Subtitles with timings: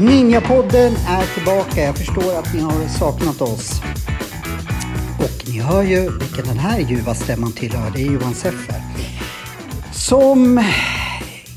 [0.00, 1.82] Ninjapodden är tillbaka.
[1.82, 3.80] Jag förstår att ni har saknat oss.
[5.18, 7.90] Och ni hör ju vilken den här ljuva stämman tillhör.
[7.94, 8.82] Det är Johan Seffer.
[9.92, 10.64] Som,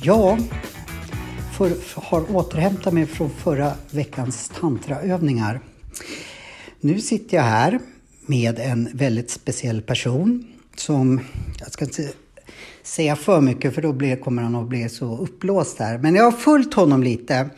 [0.01, 0.37] ja,
[1.69, 5.59] för, har återhämtat mig från förra veckans tantraövningar.
[6.79, 7.79] Nu sitter jag här
[8.25, 11.21] med en väldigt speciell person som,
[11.59, 12.09] jag ska inte
[12.83, 15.97] säga för mycket för då blir, kommer han att bli så uppblåst här.
[15.97, 17.49] Men jag har följt honom lite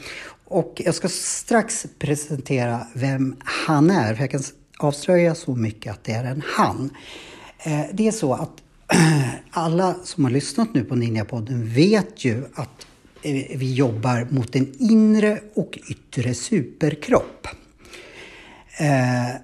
[0.46, 4.16] och jag ska strax presentera vem han är.
[4.16, 4.44] För jag kan
[4.80, 6.90] avslöja så mycket att det är en han.
[7.64, 8.52] Eh, det är så att
[9.52, 12.88] alla som har lyssnat nu på Ninjapodden vet ju att
[13.26, 17.48] Eh, vi jobbar mot en inre och yttre superkropp.
[18.80, 19.36] Eh,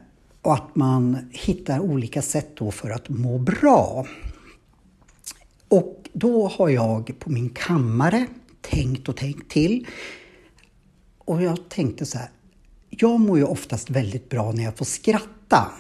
[0.42, 4.08] och att man hittar olika sätt då för att må bra.
[5.68, 8.26] Och då har jag på min kammare
[8.62, 9.88] tänkt och tänkt till.
[11.18, 12.30] Och jag tänkte så här,
[12.90, 15.72] jag mår ju oftast väldigt bra när jag får skratta.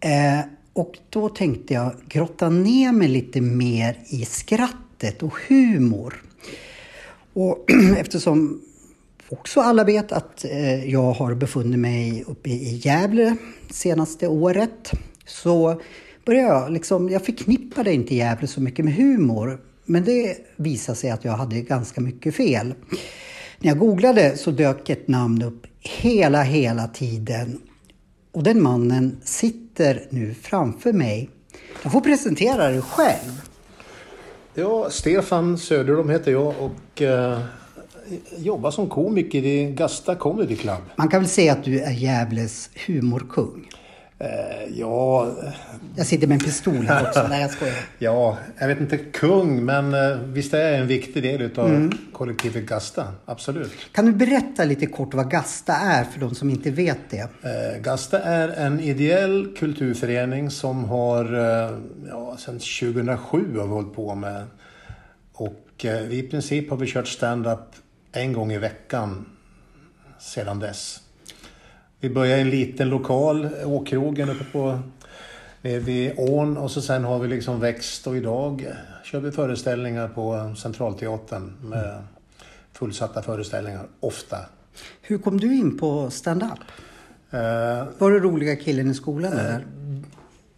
[0.00, 0.40] Eh,
[0.72, 6.22] och då tänkte jag grotta ner mig lite mer i skrattet och humor.
[7.34, 7.64] Och
[7.98, 8.60] eftersom
[9.28, 13.36] också alla vet att eh, jag har befunnit mig uppe i Gävle
[13.70, 14.90] senaste året
[15.26, 15.80] så
[16.24, 19.60] började jag liksom, jag förknippade inte Gävle så mycket med humor.
[19.84, 22.74] Men det visade sig att jag hade ganska mycket fel.
[23.58, 27.60] När jag googlade så dök ett namn upp hela, hela tiden.
[28.32, 31.30] Och den mannen sitter nu framför mig.
[31.82, 33.40] Jag får presentera dig själv.
[34.56, 37.38] Ja, Stefan Söderholm heter jag och eh,
[38.36, 40.78] jobbar som komiker i Gasta Comedy Club.
[40.96, 43.68] Man kan väl säga att du är Gävles humorkung?
[44.24, 45.32] Eh, ja...
[45.96, 47.26] Jag sitter med en pistol här också.
[47.28, 47.74] Nej, jag skojar.
[47.98, 51.90] Ja, jag vet inte kung, men eh, visst är jag en viktig del utav mm.
[52.12, 53.06] kollektivet Gasta.
[53.24, 53.72] Absolut.
[53.92, 57.20] Kan du berätta lite kort vad Gasta är för de som inte vet det?
[57.20, 61.24] Eh, Gasta är en ideell kulturförening som har,
[62.08, 64.44] ja, sedan 2007 har vi hållit på med.
[65.32, 67.60] Och i princip har vi kört stand-up
[68.12, 69.26] en gång i veckan
[70.18, 71.03] sedan dess.
[72.04, 74.78] Vi började i en liten lokal, Åkrogen uppe på
[75.62, 78.66] vid ån och så sen har vi liksom växt och idag
[79.04, 82.02] kör vi föreställningar på Centralteatern med
[82.72, 84.38] fullsatta föreställningar, ofta.
[85.02, 86.58] Hur kom du in på stand-up?
[87.34, 87.40] Uh,
[87.98, 89.64] var du roliga killen i skolan uh, eller?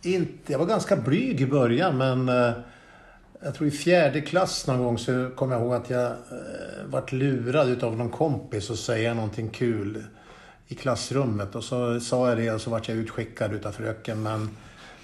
[0.03, 2.53] Inte, jag var ganska blyg i början men uh,
[3.41, 6.17] jag tror i fjärde klass någon gång så kom jag ihåg att jag uh,
[6.87, 10.05] vart lurad utav någon kompis och säga någonting kul
[10.69, 14.23] i klassrummet och så sa jag det och så vart jag utskickad utav fröken.
[14.23, 14.51] Men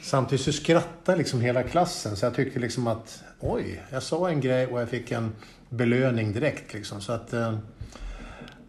[0.03, 4.41] samtidigt så skrattade liksom hela klassen så jag tyckte liksom att oj, jag sa en
[4.41, 5.33] grej och jag fick en
[5.69, 7.01] belöning direkt liksom.
[7.01, 7.59] Så att eh,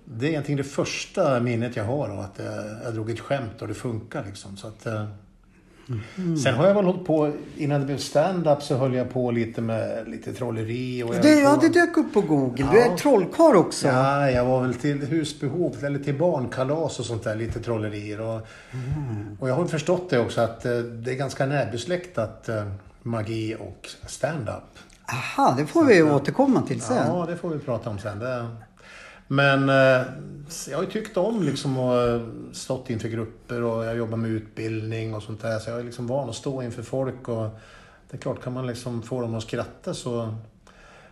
[0.06, 2.46] det är egentligen det första minnet jag har av att eh,
[2.84, 4.58] jag drog ett skämt och det funkar liksom.
[4.58, 5.08] Så att, eh,
[5.90, 6.38] Mm.
[6.38, 9.62] Sen har jag väl hållit på, innan det blev stand-up så höll jag på lite
[9.62, 11.04] med lite trolleri.
[11.04, 12.64] Och det, ja, det dök upp på Google.
[12.64, 12.72] Ja.
[12.72, 13.88] Du är trollkarl också.
[13.88, 18.22] Ja, jag var väl till husbehov eller till barnkalas och sånt där, lite trollerier.
[18.22, 19.38] Och, mm.
[19.40, 22.64] och jag har förstått det också att eh, det är ganska närbesläktat eh,
[23.02, 24.64] magi och stand-up.
[25.12, 27.08] Aha, det får så vi att, återkomma till sen.
[27.08, 28.20] Ja, det får vi prata om sen.
[28.20, 28.48] Det,
[29.28, 30.06] men eh,
[30.70, 34.32] jag har ju tyckt om liksom att eh, stått inför grupper och jag jobbar med
[34.32, 35.60] utbildning och sånt där.
[35.60, 37.50] Så jag är liksom van att stå inför folk och
[38.10, 40.36] det är klart, kan man liksom få dem att skratta så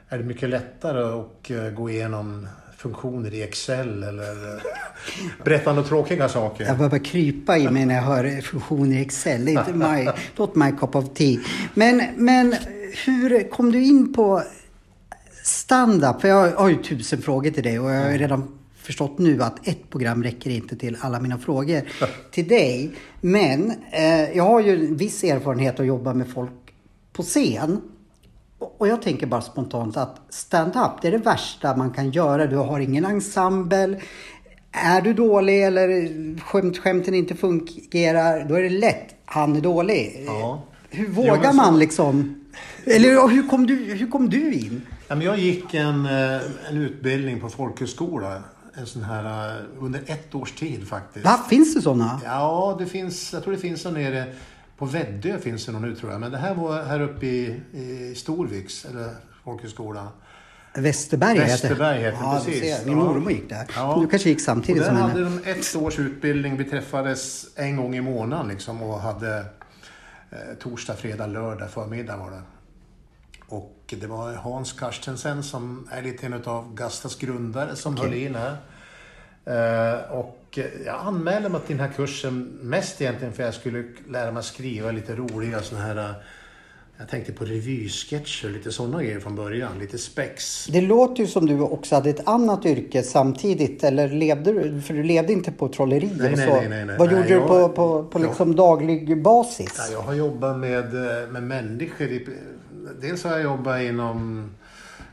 [0.07, 4.63] är det mycket lättare att eh, gå igenom funktioner i Excel eller
[5.43, 6.65] berätta några tråkiga saker.
[6.65, 9.45] Jag börjar krypa i mig när jag hör funktioner i Excel.
[9.45, 11.39] Det är inte my, not my cup of tea.
[11.73, 12.55] Men, men
[13.05, 14.43] hur kom du in på
[15.43, 16.21] stand-up?
[16.21, 19.67] För jag har ju tusen frågor till dig och jag har redan förstått nu att
[19.67, 21.81] ett program räcker inte till alla mina frågor
[22.31, 22.91] till dig.
[23.21, 26.51] Men eh, jag har ju en viss erfarenhet att jobba med folk
[27.13, 27.81] på scen.
[28.59, 32.47] Och jag tänker bara spontant att stand-up, det är det värsta man kan göra.
[32.47, 34.01] Du har ingen ensemble.
[34.71, 39.15] Är du dålig eller skämt, skämten inte fungerar, då är det lätt.
[39.25, 40.23] Han är dålig.
[40.25, 40.63] Ja.
[40.89, 42.35] Hur vågar ja, man liksom?
[42.85, 44.81] Eller hur kom du, hur kom du in?
[45.15, 48.43] Men jag gick en, eh, en utbildning på folkhögskola.
[48.73, 51.25] En sån här, eh, under ett års tid faktiskt.
[51.25, 52.21] Va, finns det sådana?
[52.25, 54.25] Ja, det finns, jag tror det finns där nere.
[54.77, 56.21] På Väddö finns det någon nu tror jag.
[56.21, 59.09] Men det här var här uppe i, i Storviks, eller
[59.43, 60.07] folkhögskola.
[60.75, 62.85] Västerberg Västerberg heter det, ja, precis.
[62.85, 63.67] Min mormor gick där.
[63.75, 63.97] Ja.
[64.01, 65.13] Du kanske gick samtidigt som där henne.
[65.13, 66.57] hade de ett års utbildning.
[66.57, 69.37] Vi träffades en gång i månaden liksom och hade
[70.29, 72.41] eh, torsdag, fredag, lördag förmiddag var det.
[73.99, 78.55] Det var Hans Carstensen som är lite en av Gastas grundare som höll in här.
[79.45, 83.83] Eh, och jag anmälde mig till den här kursen mest egentligen för att jag skulle
[84.09, 86.11] lära mig skriva lite roliga såna här eh,
[86.97, 89.79] jag tänkte på revysketcher, lite sådana grejer från början.
[89.79, 90.65] Lite spex.
[90.65, 93.83] Det låter ju som du också hade ett annat yrke samtidigt.
[93.83, 94.81] Eller levde du?
[94.81, 96.53] För du levde inte på trollerier Nej, nej, så.
[96.55, 96.97] nej, nej, nej.
[96.97, 98.23] Vad Nej, gjorde du jag- på, på, på Ja.
[98.27, 99.75] liksom daglig basis?
[99.77, 100.85] Ja, jag har jobbat med,
[101.23, 102.07] eh, med människor.
[102.07, 102.27] i-
[103.01, 104.49] Dels har jag jobbat inom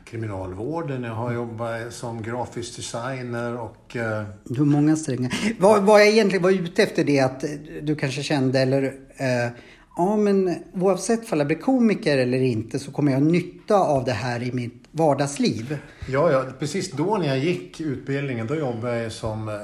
[0.05, 3.95] kriminalvården, jag har jobbat som grafisk designer och...
[3.95, 5.33] eh, Du har många strängar.
[5.59, 7.43] Vad, vad jag egentligen var ute efter det att
[7.81, 8.83] du kanske kände eller
[9.17, 9.51] eh,
[9.97, 14.11] Ja men oavsett om jag blir komiker eller inte så kommer jag nytta av det
[14.11, 15.77] här i mitt vardagsliv.
[16.09, 19.55] Ja, ja, precis då när jag gick utbildningen, då jobbade jag som eh,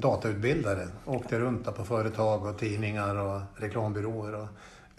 [0.00, 0.88] datautbildare.
[1.06, 4.48] Åkte runt på företag och tidningar och reklambyråer och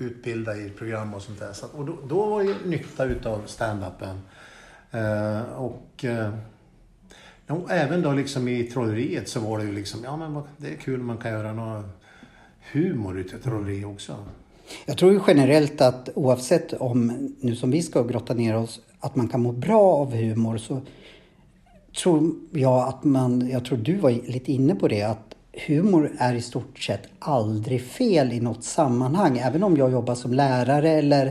[0.03, 1.53] utbildade i program och sånt där.
[1.53, 4.19] Så, och då, då var ju nytta utav stand-upen.
[4.91, 6.33] Eh, och eh,
[7.47, 10.75] och även då liksom i trolleriet så var det ju liksom, ja men det är
[10.75, 11.89] kul man kan göra någon
[12.71, 14.15] humor utav trolleri också.
[14.85, 19.15] Jag tror ju generellt att oavsett om, nu som vi ska grotta ner oss, att
[19.15, 20.81] man kan må bra av humor så
[22.01, 25.32] tror jag att man, jag tror du var lite inne på det, att
[25.67, 29.37] humor är i stort sett aldrig fel i något sammanhang.
[29.37, 31.25] Även om jag jobbar som lärare eller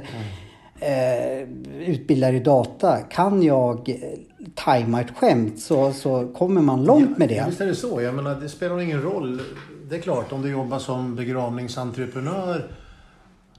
[0.81, 1.49] eh,
[1.89, 2.99] utbildar i data.
[3.11, 3.97] Kan jag eh,
[4.55, 7.45] tajma ett skämt så, så kommer man långt med det.
[7.49, 8.03] visst är det så.
[8.03, 9.43] Jag menar, det spelar ingen roll.
[9.91, 12.71] Det är klart, om du jobbar som begravningsentreprenör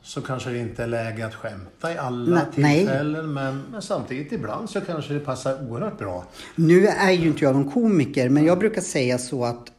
[0.01, 2.79] så kanske det inte är läge att skämta i alla Nej, nej.
[2.79, 3.33] tillfällen.
[3.33, 6.25] Men, men samtidigt ibland så kanske det passar oerhört bra.
[6.55, 9.72] Nu är ju inte jag någon komiker, men jag brukar säga så att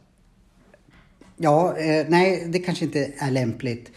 [1.37, 3.91] Ja, eh, nej, det kanske inte är lämpligt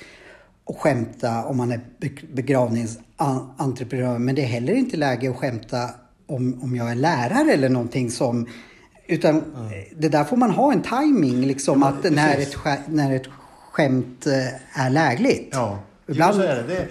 [0.71, 4.19] att skämta om man är be- begravningsentreprenör.
[4.19, 5.91] Men det är heller inte läge att skämta
[6.27, 8.47] om, om jag är lärare eller någonting som...
[9.07, 9.43] Utan eh,
[9.97, 13.27] det där får man ha en timing liksom Ja, att när ett, skä- när ett
[13.73, 15.49] skämt eh, är lägligt.
[15.53, 16.63] Ja, Ibland- jo, så är det.
[16.75, 16.89] det.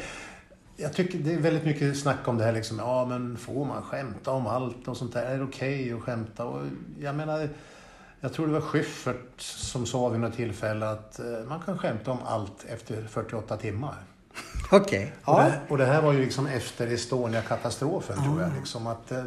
[0.80, 2.78] Jag tycker det är väldigt mycket snack om det här liksom.
[2.80, 5.24] Ja, men får man skämta om allt och sånt där?
[5.26, 6.46] Är det okej att skämta?
[6.46, 6.66] Och
[7.02, 7.50] jag menar,
[8.22, 12.12] jag tror det var Schyffert som sa vid något tillfälle att eh, man kan skämta
[12.12, 13.96] om allt efter 48 timmar.
[14.72, 15.14] Okej.
[15.24, 15.44] Och, Ja.
[15.44, 18.52] det, och det här var ju liksom efter Estonia-katastrofen tror jag.
[18.60, 19.24] Liksom att, eh,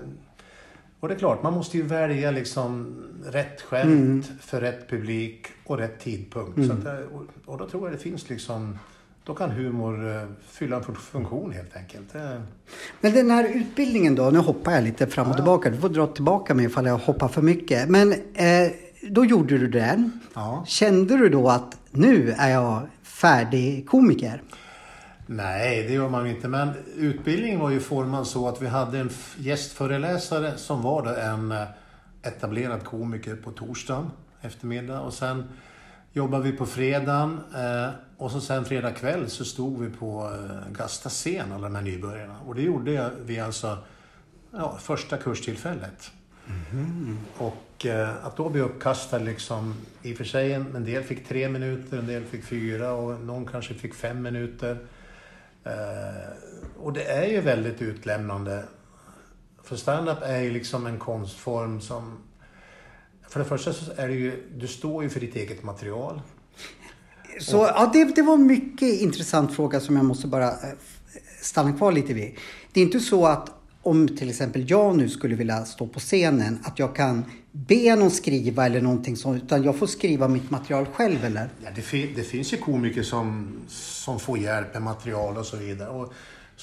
[1.00, 5.78] och det är klart, man måste ju välja liksom rätt skämt för rätt publik och
[5.78, 6.66] rätt tidpunkt.
[6.66, 8.78] Så att, eh, och, och då tror jag det finns liksom,
[9.24, 12.14] då kan humor eh, fylla en fun- funktion helt enkelt.
[12.14, 12.40] Eh,
[13.00, 15.70] Men den här utbildningen då, nu hoppar jag lite fram och tillbaka.
[15.70, 17.88] Du får dra tillbaka mig ifall jag hoppar för mycket.
[17.88, 18.70] Men eh,
[19.10, 20.20] då gjorde du den.
[20.34, 20.64] Ja.
[20.66, 24.42] Kände du då att nu är jag färdig komiker?
[25.26, 26.48] Nej, det gör man inte.
[26.48, 31.62] Men utbildningen var ju formad så att vi hade en gästföreläsare som var en eh,
[32.22, 34.10] etablerad komiker på torsdagen
[34.42, 35.00] eftermiddag.
[35.00, 35.44] Och sen
[36.12, 37.40] jobbade vi på fredagen.
[37.54, 41.74] eh, Och så sen fredag kväll så stod vi på eh, Gasta scen, alla de
[41.74, 42.36] här nybörjarna.
[42.46, 43.78] Och det gjorde vi alltså
[44.52, 46.10] ja, första kurstillfället.
[47.36, 51.48] Och eh, att då bli uppkastad liksom, i och för sig en, del fick tre
[51.48, 54.78] minuter, en del fick fyra och någon kanske fick fem minuter.
[56.78, 58.64] Och det är ju väldigt utlämnande.
[59.62, 62.18] För stand-up är ju liksom en konstform som...
[63.30, 66.20] För det första så är det ju, du står ju för ditt eget material.
[67.40, 70.56] Så ja, det, det var en mycket intressant fråga som jag måste bara eh,
[71.40, 72.36] stanna kvar lite vid.
[72.72, 73.50] Det är inte så att
[73.82, 78.10] om till exempel jag nu skulle vilja stå på scenen att jag kan be någon
[78.10, 81.48] skriva eller någonting sånt utan jag får skriva mitt material själv eller?
[81.64, 85.88] Ja, det, det finns ju komiker som, som får hjälp med material och så vidare.
[85.88, 86.12] Och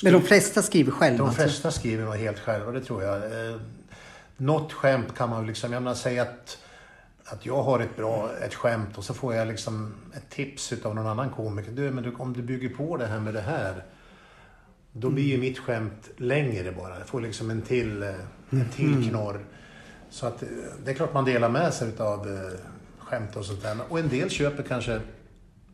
[0.04, 1.18] Men de flesta skriver själva?
[1.18, 1.42] De alltså.
[1.42, 3.22] flesta skriver nog helt själva, det tror jag.
[4.38, 6.58] Något skämt kan man liksom, jag menar säga att,
[7.26, 10.96] att jag har ett bra ett skämt och så får jag liksom ett tips utav
[10.96, 11.72] någon annan komiker.
[11.72, 13.84] Du, men du, om du bygger på det här med det här,
[14.92, 17.00] då blir ju mitt skämt längre bara.
[17.00, 18.10] Jag får liksom en till, eh,
[18.50, 19.46] en till knorr.
[20.10, 20.50] Så att eh,
[20.86, 22.60] det är klart man delar med sig utav eh,
[23.00, 23.78] skämt och sånt där.
[23.90, 25.02] Och en del köper kanske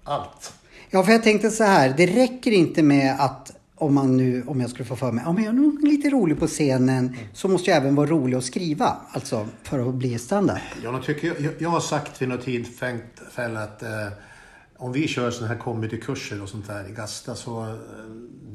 [0.04, 0.54] allt.
[0.90, 1.94] Ja, för jag tänkte så här.
[1.98, 3.52] Det räcker inte med att
[3.84, 6.40] om man nu, om jag skulle få för mig, men jag är nog lite rolig
[6.40, 8.98] på scenen, så måste jag även vara rolig att skriva.
[9.12, 10.60] Alltså för att bli standard.
[10.84, 13.90] Jag, tycker, jag, jag har sagt vid något tillfälle att eh,
[14.78, 17.76] om vi kör sådana här comedykurser och sånt där i Gasta så eh,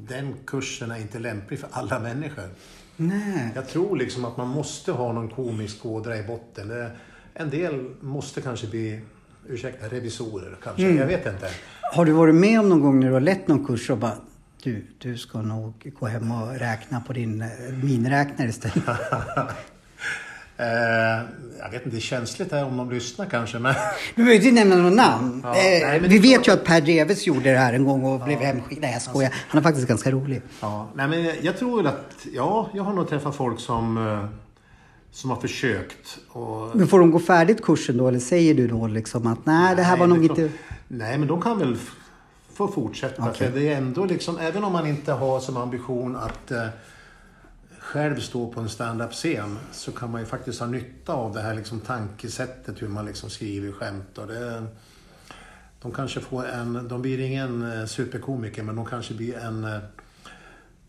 [0.08, 2.48] den kursen är inte lämplig för alla människor.
[2.96, 3.50] Nej.
[3.54, 6.68] Jag tror liksom att man måste ha någon komisk ådra i botten.
[6.68, 6.90] Det,
[7.34, 9.00] en del måste kanske bli,
[9.48, 10.82] ursäkta, revisorer kanske.
[10.82, 10.96] Mm.
[10.96, 11.50] Jag vet inte.
[11.92, 14.16] Har du varit med om någon gång när du har lett någon kurs och bara
[14.62, 17.48] du, du ska nog gå hem och räkna på din eh,
[17.82, 18.84] miniräknare istället.
[20.60, 20.66] Eh,
[21.58, 23.58] jag vet inte, det är känsligt här om de lyssnar kanske.
[23.58, 23.74] Men
[24.14, 25.40] Du behöver inte nämna något namn.
[25.44, 28.20] Ja, eh, nej, vi vet ju att Per Dreves gjorde det här en gång och
[28.24, 28.82] blev hemskickad.
[28.82, 29.34] Nej jag skojar.
[29.48, 30.42] Han är faktiskt ganska rolig.
[30.60, 34.24] Ja, nej men jag tror väl att, ja, jag har nog träffat folk som, eh,
[35.10, 36.18] som har försökt.
[36.28, 39.76] Och, Men får de gå färdigt kursen då eller säger du då liksom att nej
[39.76, 40.34] det här var nog inte...
[40.34, 40.50] klart-
[40.88, 41.76] Nej, men de kan väl
[42.66, 43.22] f- få fortsätta.
[43.22, 43.34] Okej.
[43.50, 46.66] För det är ändå liksom, även om man inte har som ambition att eh,
[47.78, 51.54] själv stå på en stand-up-scen så kan man ju faktiskt ha nytta av det här
[51.54, 54.18] liksom tankesättet hur man liksom skriver skämt.
[54.18, 54.64] Och det,
[55.82, 59.78] de kanske får en, de blir ingen eh, superkomiker men de kanske blir en eh,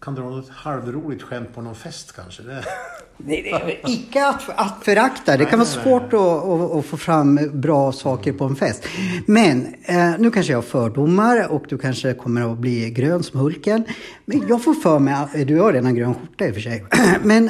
[0.02, 2.44] kan dra något halvroligt skämt på någon fest kanske.
[2.44, 2.64] Det,
[3.18, 5.38] Nej, det är icke att, att förakta.
[5.38, 8.84] Det kan vara svårt att, att, att få fram bra saker på en fest.
[9.26, 13.40] Men eh, nu kanske jag har fördomar och du kanske kommer att bli grön som
[13.40, 13.84] Hulken.
[14.26, 16.86] Men jag får för mig, att, du har redan grön skjorta i och för sig.
[17.24, 17.50] Men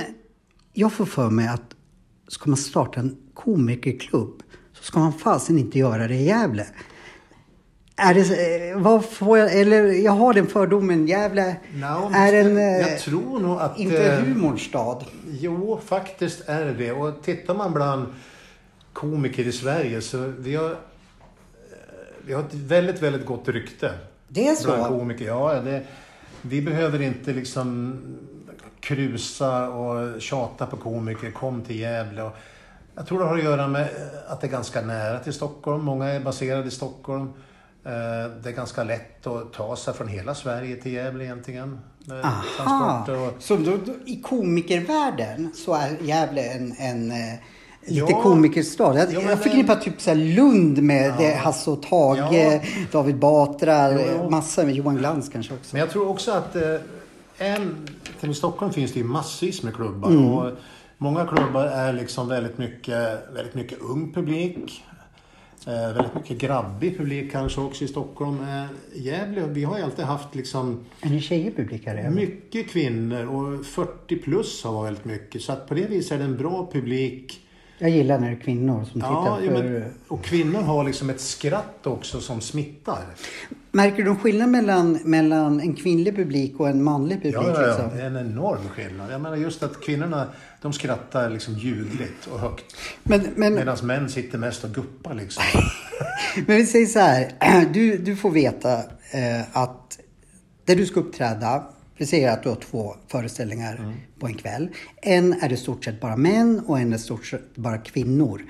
[0.73, 1.75] jag får för mig att
[2.27, 6.65] ska man starta en komikerklubb så ska man fasen inte göra det i Gävle.
[7.99, 12.57] Är det, eh, vad får jag, eller jag har den fördomen, Gävle Nå, är en...
[12.57, 13.79] eh, jag tror nog att...
[13.79, 15.05] Inte eh, humorns stad.
[15.27, 16.91] Jo, faktiskt är det det.
[16.91, 18.05] Och tittar man bland
[18.93, 20.77] komiker i Sverige så vi har, eh,
[22.25, 23.91] vi har ett väldigt, väldigt gott rykte.
[24.27, 24.67] Det är så?
[24.67, 25.61] Bland komiker, ja.
[25.61, 25.83] Det,
[26.41, 27.97] vi behöver inte liksom
[28.79, 31.31] krusa och tjata på komiker.
[31.31, 32.23] Kom till Gävle.
[32.23, 32.35] Och
[32.95, 35.83] jag tror det har att göra med eh, att det är ganska nära till Stockholm.
[35.83, 37.33] Många är baserade i Stockholm.
[37.85, 37.91] Eh,
[38.43, 41.79] Det är ganska lätt att ta sig från hela Sverige till Gävle egentligen.
[42.23, 43.05] Aha!
[43.11, 43.43] och...
[43.43, 47.17] Så då, då, i komikervärlden så är Gävle en, en eh,
[47.85, 48.21] lite Ja.
[48.21, 48.97] komikerstad.
[48.97, 52.59] Jag, Ja, jag förknippar typ så Lund med det, Hasse och Tage, Ja.
[52.91, 54.29] David Batra, Jo, jo.
[54.29, 55.69] massa med Johan Glans kanske också.
[55.75, 56.75] Men jag tror också att eh,
[57.37, 57.87] en,
[58.19, 60.09] till I Stockholm finns det ju massvis med klubbar.
[60.09, 60.33] Mm.
[60.33, 60.51] Och
[60.97, 64.83] många klubbar är liksom väldigt mycket, väldigt mycket ung publik.
[65.67, 68.39] Eh, väldigt mycket grabbig publik kanske också i Stockholm.
[68.41, 72.09] Eh, Gävle, vi har ju alltid haft liksom Är ni tjejer publikare?
[72.09, 75.41] mycket kvinnor och 40 plus har varit väldigt mycket.
[75.41, 77.45] Så att på det viset är det en bra publik.
[77.81, 79.63] Jag gillar när det är kvinnor som Ja, tittar för...
[79.63, 82.99] men, och kvinnor har liksom ett skratt också som smittar.
[83.71, 87.35] Märker du skillnad mellan, mellan en kvinnlig publik och en manlig publik?
[87.35, 87.67] Ja, ja, ja.
[87.67, 87.97] Liksom?
[87.97, 89.11] Det är en enorm skillnad.
[89.11, 90.27] Jag menar just att kvinnorna,
[90.61, 92.75] de skrattar liksom ljudligt och högt.
[93.03, 95.43] Men, men, Medan män sitter mest och guppar liksom.
[96.47, 97.31] Men vi säger så här,
[97.73, 98.73] du, du får veta
[99.11, 99.99] eh, att
[100.65, 101.63] där du ska uppträda,
[101.99, 103.93] vi säger att du har två föreställningar Mm.
[104.19, 104.69] på en kväll.
[105.01, 108.41] En är det stort sett bara män och en är stort sett bara kvinnor.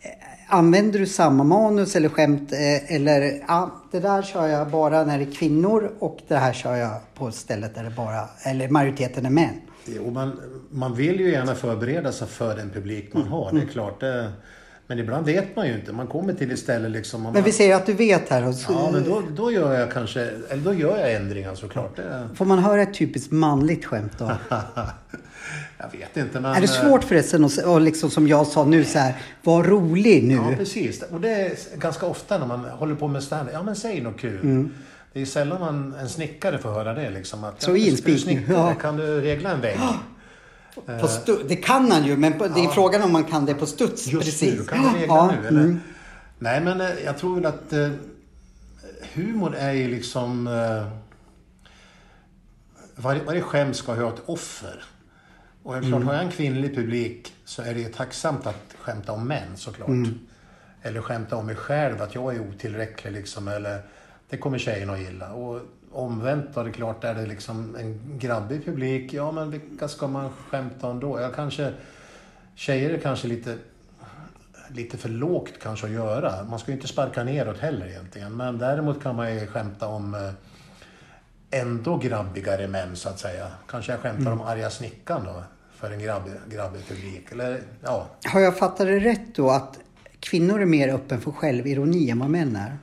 [0.00, 0.10] Eh,
[0.48, 5.18] Använder du samma manus eller skämt eh, eller ja, det där kör jag bara när
[5.18, 9.26] det är kvinnor och det här kör jag på stället där det bara, eller majoriteten
[9.26, 9.60] är män.
[9.84, 13.60] Jo, man, man vill ju gärna förbereda sig för den publik man har, Mm.
[13.64, 14.00] det är klart.
[14.00, 14.32] Det,
[14.86, 15.92] men ibland vet man ju inte.
[15.92, 17.22] Man kommer till ett ställe liksom...
[17.22, 18.48] Man Men vi säger att du vet här.
[18.48, 20.20] Och så, Ja, men då, då gör jag kanske...
[20.20, 21.96] Eller då gör jag ändringar såklart.
[21.96, 24.32] Det, Får man höra ett typiskt manligt skämt då?
[25.78, 26.54] jag vet inte, men...
[26.54, 30.24] Är det svårt förresten att och liksom som jag sa nu så här, var rolig
[30.24, 30.34] nu?
[30.34, 31.02] Ja, precis.
[31.02, 34.20] Och det är ganska ofta när man håller på med stand Ja, men säg något
[34.20, 34.68] kul.
[35.12, 37.44] Det är sällan man, en snickare får höra det liksom.
[37.44, 38.32] Att, Så ja, in ska du spik nu.
[38.36, 38.54] snickra?
[38.54, 38.74] Ja.
[38.74, 39.78] Kan du regla en vägg?
[40.86, 43.66] Stu- det kan han ju, men på, det är frågan om man kan det på
[43.66, 44.06] studs.
[44.06, 44.58] Just precis.
[44.58, 45.48] nu, kan du regla Ja, nu?
[45.48, 45.60] Eller?
[45.60, 45.80] mm.
[46.38, 47.90] Nej, men eh, jag tror väl att eh,
[49.14, 50.46] humor är ju liksom...
[50.46, 50.86] Eh,
[52.96, 54.84] varje, varje skämt ska ha ett offer.
[55.62, 59.28] Och klart, har jag en kvinnlig publik så är det ju tacksamt att skämta om
[59.28, 59.88] män såklart.
[60.82, 63.48] Eller skämta om mig själv, att jag är otillräcklig liksom.
[63.48, 63.82] Eller,
[64.30, 65.32] det kommer tjejerna att gilla.
[65.32, 65.60] Och
[65.96, 70.06] omvänt då, det är klart, är det liksom en grabbig publik, ja men vilka ska
[70.06, 71.20] man skämta om då?
[71.20, 71.72] Jag kanske...
[72.54, 73.58] Tjejer är kanske lite
[74.68, 76.44] lite för lågt kanske att göra.
[76.44, 78.36] Man ska ju inte sparka neråt heller egentligen.
[78.36, 83.46] Men däremot kan man ju skämta om eh, ändå grabbigare män så att säga.
[83.68, 85.42] Kanske jag skämtar om arga snickaren då.
[85.76, 87.32] För en grabbig, grabbig publik.
[87.32, 88.06] Eller ja.
[88.24, 89.78] Har jag fattat det rätt då att
[90.20, 92.78] kvinnor är mer öppen för självironi än vad män är?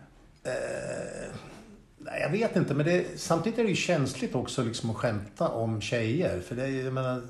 [0.46, 0.56] Nej,
[2.24, 5.82] jag vet inte, men det, samtidigt är det ju känsligt också liksom att skämta om
[5.82, 6.42] tjejer.
[6.48, 7.22] För det är, ju- jag menar,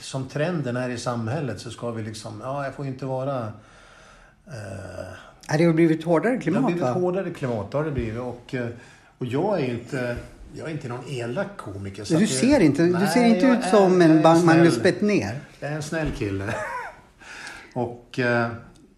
[0.00, 3.52] som trenden är i samhället så ska vi liksom, ja jag får ju inte vara...
[4.46, 6.92] Eh, Är det har blivit hårdare Det har klimat blivit va?
[6.92, 8.20] hårdare klimat, har det blivit.
[8.20, 8.68] Och, eh,
[9.18, 10.16] och jag är inte...
[10.54, 12.18] jag är inte någon elak komiker.
[12.18, 14.82] Du ser inte, du Nej, ser inte jag ut som jag en Magnus.
[14.82, 15.40] Bettner.
[15.60, 16.54] Jag är en snäll kille.
[17.74, 18.48] Och, eh,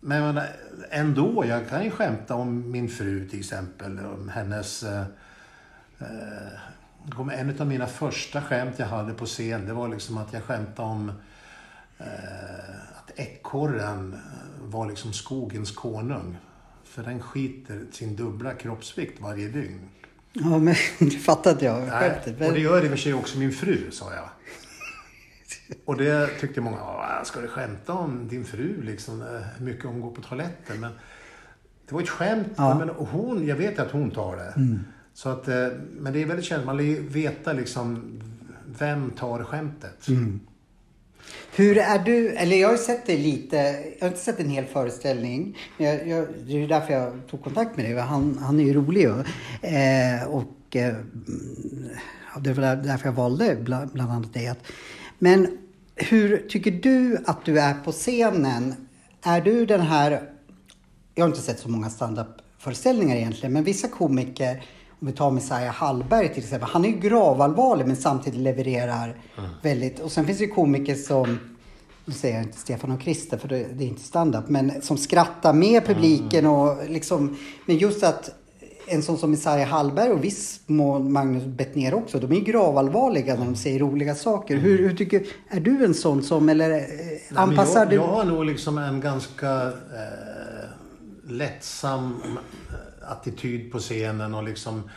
[0.01, 0.45] men jag
[0.91, 3.99] ändå, jag kan ju skämta om min fru till exempel.
[3.99, 4.85] Om hennes...
[6.01, 10.43] Eh, en av mina första skämt jag hade på scen, det var liksom att jag
[10.43, 11.13] skämtade om
[11.99, 14.17] eh, att ekorren
[14.61, 16.37] var liksom skogens konung.
[16.85, 19.81] För den skiter sin dubbla kroppsvikt varje dygn.
[20.33, 22.49] Ja, men det fattade jag skämtet.
[22.49, 24.29] och det gör i och för sig också min fru, sa jag.
[25.85, 29.29] Och det tyckte många, "Åh, ska du skämta om din fru liksom, eh,
[29.59, 30.81] hur mycket hon går på toaletten?
[30.81, 30.93] Men
[31.89, 32.79] det var ett skämt, Ja.
[32.79, 34.55] men hon, jag vet att hon tar det.
[35.23, 35.67] Så att, eh,
[35.99, 38.21] men det är väldigt känsligt, man vill ju veta liksom,
[38.79, 40.07] vem tar skämtet?
[41.57, 44.49] Hur är du, eller jag har ju sett dig lite, jag har inte sett en
[44.51, 45.59] hel föreställning.
[45.79, 47.97] Men jag, jag, det är därför jag tog kontakt med dig.
[47.99, 49.07] Han, han är ju rolig.
[49.07, 50.95] Eh, och eh,
[52.35, 54.53] ja, det var där- därför jag valde bland, bland annat dig.
[55.19, 55.59] Men
[55.97, 58.75] hur tycker du att du är på scenen?
[59.23, 60.23] Är du den här,
[61.15, 64.63] jag har inte sett så många standup-föreställningar egentligen, men vissa komiker,
[65.01, 69.15] om vi tar Messiah Hallberg till exempel, han är ju gravallvarlig men samtidigt levererar
[69.63, 71.39] väldigt, och sen finns det ju komiker som,
[72.05, 75.53] nu säger jag inte Stefan och Christer för det, är inte standup, men som skrattar
[75.53, 78.31] med publiken och liksom, men just att
[78.87, 83.35] en sån som Messiah Hallberg och viss mån Magnus Bettner också, de är ju gravallvarliga
[83.35, 84.57] när de säger roliga saker.
[84.57, 87.95] Hur, hur tycker, är du en sån som, eller eh, Nej, anpassar jag, du?
[87.95, 92.17] jag har nog liksom en ganska eh, lättsam
[92.71, 94.91] eh, attityd på scenen och liksom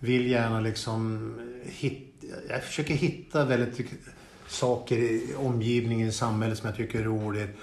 [0.00, 1.32] vill gärna liksom
[1.64, 3.90] hitta, jag försöker hitta väldigt
[4.48, 7.56] saker i omgivningen, i samhället som jag tycker är roligt.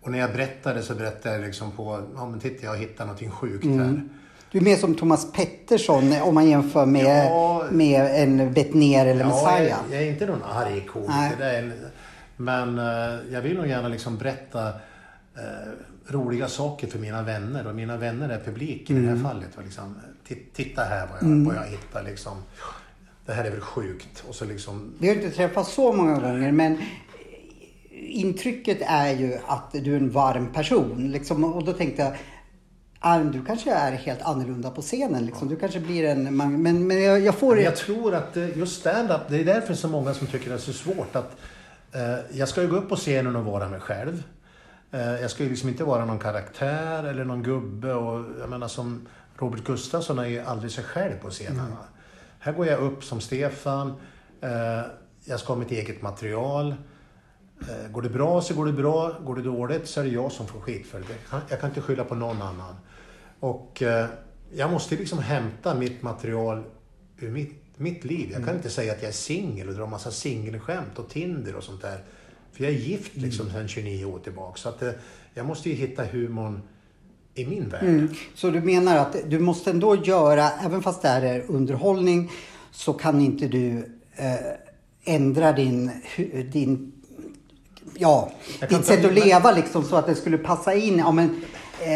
[0.00, 2.76] Och när jag berättar det så berättar jag liksom på, ja men titta jag har
[2.78, 3.78] hittat någonting sjukt Mm.
[3.78, 4.02] här.
[4.50, 7.66] Du är mer som Thomas Pettersson om man jämför med, Ja.
[7.70, 9.62] med en Bettner eller Ja, Messiah.
[9.62, 11.72] jag, jag är inte någon arg komiker.
[12.36, 15.68] Men eh, jag vill nog gärna liksom berätta eh,
[16.08, 17.66] roliga saker för mina vänner.
[17.66, 19.24] Och mina vänner är publiken i det Mm.
[19.24, 19.48] här fallet.
[19.56, 19.94] Och liksom,
[20.28, 22.36] "Ti- titta här vad jag, vad jag hittar liksom.
[23.26, 24.24] Det här är väl sjukt.
[24.28, 26.78] Och så liksom, Vi har inte träffats så många gånger men
[27.90, 31.10] intrycket är ju att du är en varm person.
[31.12, 32.12] Liksom, och då tänkte jag,
[33.00, 35.26] ah, du kanske är helt annorlunda på scenen.
[35.26, 35.48] Liksom.
[35.48, 36.36] Du kanske blir en...
[36.36, 37.54] Men, men jag, jag får...
[37.54, 40.58] Men jag tror att just stand-up, det är därför så många som tycker det är
[40.58, 41.36] så svårt att
[41.92, 44.22] eh, jag ska ju gå upp på scenen och vara mig själv.
[44.90, 48.68] Eh, jag ska ju liksom inte vara någon karaktär eller någon gubbe och jag menar
[48.68, 51.70] som Robert Gustafsson är ju aldrig sig själv på scenen.
[51.70, 51.84] va.
[52.38, 53.92] Här går jag upp som Stefan,
[54.40, 54.50] eh,
[55.24, 56.74] jag ska ha mitt eget material.
[57.60, 60.32] Eh, Går det bra så går det bra, går det dåligt så är det jag
[60.32, 61.38] som får skit för det.
[61.48, 62.74] Jag kan, inte skylla på någon annan.
[63.40, 63.82] Och
[64.52, 66.64] jag måste liksom hämta mitt material
[67.18, 68.30] ur mitt, mitt liv.
[68.32, 71.64] Jag kan inte säga att jag är singel och dra massa singelskämt och Tinder och
[71.64, 72.04] sånt där.
[72.58, 74.56] För jag är gift liksom sedan 29 år tillbaka.
[74.58, 74.90] Så att eh,
[75.34, 76.62] jag måste ju hitta humorn
[77.34, 77.82] i min värld.
[77.82, 78.08] Mm.
[78.34, 82.30] Så du menar att du måste ändå göra, även fast det här är underhållning,
[82.70, 83.84] så kan inte du
[84.16, 84.34] eh,
[85.14, 85.90] ändra din,
[86.52, 86.92] din
[87.94, 88.30] ja,
[88.68, 90.98] ditt sätt att leva liksom så att det skulle passa in.
[90.98, 91.24] Ja, men,
[91.80, 91.88] eh,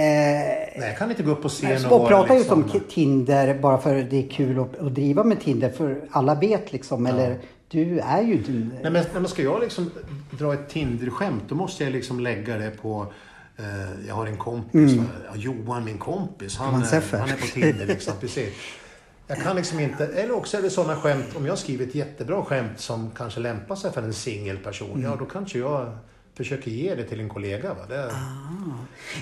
[0.77, 2.63] Nej, jag kan inte gå upp på scen och och prata just liksom...
[2.63, 6.35] om K- Tinder bara för det är kul att, att driva med Tinder för alla
[6.35, 7.07] vet liksom.
[7.07, 7.39] Eller
[7.73, 8.53] du är ju du.
[8.53, 9.91] Nej, men, nej, men ska jag liksom
[10.31, 13.13] dra ett Tinder-skämt då måste jag liksom lägga det på...
[13.57, 15.03] Eh, jag har en kompis, ja,
[15.37, 18.13] Johan min kompis, han, Johan är- han är på Tinder liksom.
[18.21, 18.55] precis.
[19.27, 22.45] Jag kan liksom inte, eller också är det sådana skämt, om jag skriver ett jättebra
[22.45, 25.97] skämt som kanske lämpar sig för en singelperson, ja då kanske jag
[26.37, 27.75] försöker ge det till en kollega.
[27.75, 27.87] Va?
[27.89, 28.11] Det,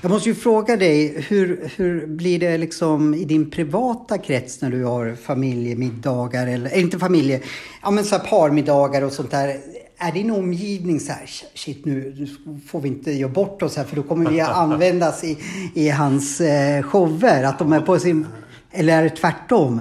[0.03, 4.71] Jag måste ju fråga dig, hur, hur blir det liksom i din privata krets när
[4.71, 7.41] du har familjemiddagar eller, äh, inte familje,
[7.83, 9.57] ja men så här parmiddagar och sånt där.
[10.03, 12.27] Är din omgivning så här, shit nu
[12.67, 15.39] får vi inte göra bort oss här för då kommer vi att användas i,
[15.75, 17.45] i hans eh, shower.
[17.45, 18.27] Att de är på sin,
[18.71, 19.81] eller är det tvärtom?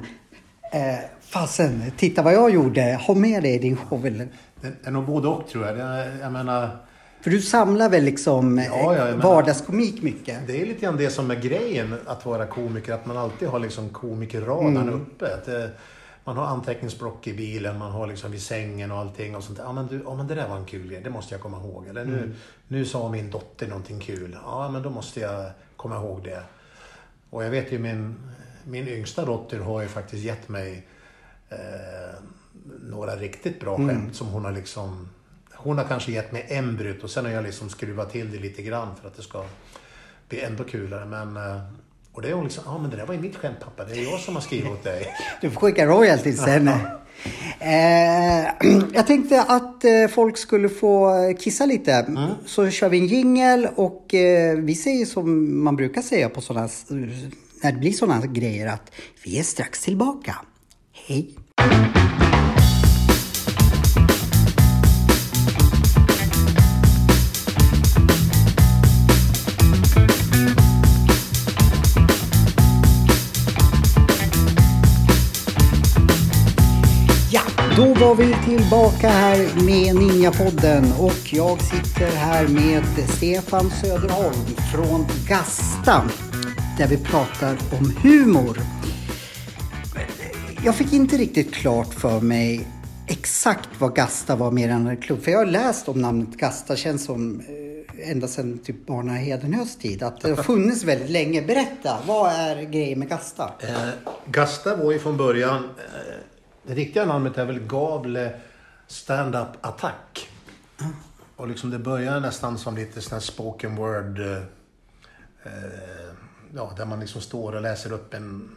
[0.74, 4.02] Eh, fasen, titta vad jag gjorde, ha med det i din show.
[4.02, 5.78] Det är nog både och tror jag.
[6.22, 6.70] Jag menar,
[7.22, 10.48] För du samlar väl liksom Ja, ja, eh, menar- vardagskomik mycket?
[10.48, 13.60] Det är lite grann det som är grejen att vara komiker, att man alltid har
[13.60, 15.34] liksom komikerradarn uppe.
[15.34, 15.72] Att det,
[16.24, 19.60] man har anteckningsblock i bilen, man har liksom vid sängen och allting och sånt.
[19.64, 21.58] Ja men, du, ja men det där var en kul grej, det måste jag komma
[21.58, 21.88] ihåg.
[21.88, 22.36] Eller nu,
[22.68, 24.38] nu sa min dotter någonting kul.
[24.44, 26.44] Ja men då måste jag komma ihåg det.
[27.30, 28.16] Och jag vet ju min,
[28.64, 30.88] min yngsta dotter har ju faktiskt gett mig
[31.50, 31.58] eh,
[32.82, 35.10] några riktigt bra skämt som hon har liksom...
[35.62, 38.62] Hon har kanske gett mig embryot och sen har jag liksom skruvat till det lite
[38.62, 39.43] grann för att det ska
[40.30, 41.06] bli ändå kulare.
[41.06, 41.62] Men eh,
[42.12, 43.86] Och det är hon liksom, ja ah, men det där var ju mitt skämt pappa,
[43.86, 45.15] det är jag som har skrivit åt dig.
[45.41, 46.67] Du får skicka royalties sen.
[46.67, 46.76] Eh,
[48.93, 51.91] jag tänkte att eh, folk skulle få kissa lite.
[51.91, 52.30] Mm.
[52.45, 54.06] Så kör vi en jingel och
[54.58, 56.69] vi säger som man brukar säga på sådana,
[57.63, 58.91] när det blir sådana grejer att
[59.24, 60.36] vi är strax tillbaka.
[61.08, 61.36] Hej!
[77.80, 85.06] Då var vi tillbaka här med Ninjapodden och jag sitter här med Stefan Söderholm från
[85.28, 86.10] Gasta
[86.78, 88.58] där vi pratar om humor.
[90.65, 92.68] Jag fick inte riktigt klart för mig
[93.08, 95.24] exakt vad Gasta var mer än en klubb.
[95.24, 99.76] För jag har läst om namnet Gasta, känns som eh, ända sedan typ Barna Hedenhös
[99.76, 100.04] tid.
[100.04, 101.42] Att det har funnits väldigt länge.
[101.42, 103.52] Berätta, vad är grejen med Gasta?
[103.60, 103.89] Eh,
[104.26, 106.29] Gasta var ju från början eh,
[106.70, 108.40] det riktiga namnet är väl Gavle
[108.88, 110.30] Stand-Up Attack.
[111.36, 114.20] Och liksom det började nästan som lite sån här spoken word.
[114.20, 114.38] Eh,
[115.44, 116.14] eh,
[116.56, 118.50] ja, där man liksom står och läser upp en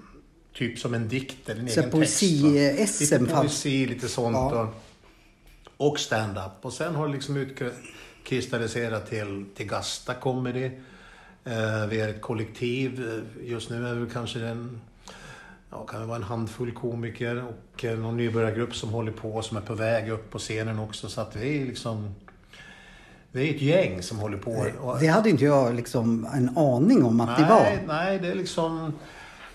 [0.55, 2.43] typ som en dikt eller en Så egen poesi
[2.77, 3.01] text.
[3.01, 4.35] Lite poesi, lite sånt.
[4.35, 4.69] Ja.
[5.77, 6.53] Och, och stand-up.
[6.61, 10.71] Och sen har det liksom utkristalliserat till, till Gasta Comedy.
[11.45, 13.23] Eh, vi är ett kollektiv.
[13.43, 14.81] Just nu är vi kanske den
[15.73, 19.57] ja, kan det vara en handfull komiker och eh, någon nybörjargrupp som håller på, som
[19.57, 21.09] är på väg upp på scenen också.
[21.09, 22.15] Så att vi är liksom...
[23.35, 24.67] Vi är ett gäng som håller på.
[25.01, 27.97] Det hade inte jag liksom en aning om att nej, det var.
[27.97, 28.93] Nej, det är liksom...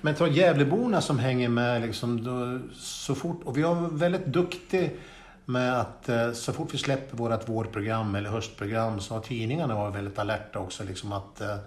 [0.02, 3.42] Men ta Gävleborna som hänger med liksom då, så fort...
[3.44, 5.00] Och vi har väldigt duktig
[5.46, 9.96] med att eh, så fort vi släpper vårt vårprogram eller höstprogram så har tidningarna varit
[9.96, 10.84] väldigt alerta också.
[10.84, 11.58] Liksom att eh,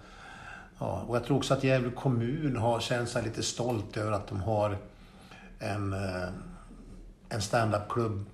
[0.81, 4.29] Ja, och jag tror också att Gävle kommun har känt sig lite stolt över att
[4.29, 4.77] de har
[5.59, 6.29] en, eh,
[7.29, 8.25] en standup-klubb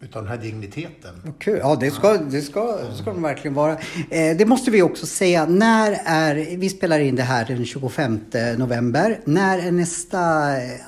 [0.00, 1.34] utav den här digniteten.
[1.38, 1.58] Kul.
[1.62, 3.72] Ja, det ska, det ska, ska de verkligen vara.
[4.10, 5.46] Eh, det måste vi också säga.
[5.46, 8.20] När är, vi spelar in det här den 25
[8.58, 9.20] november.
[9.24, 10.80] När är nästa eh,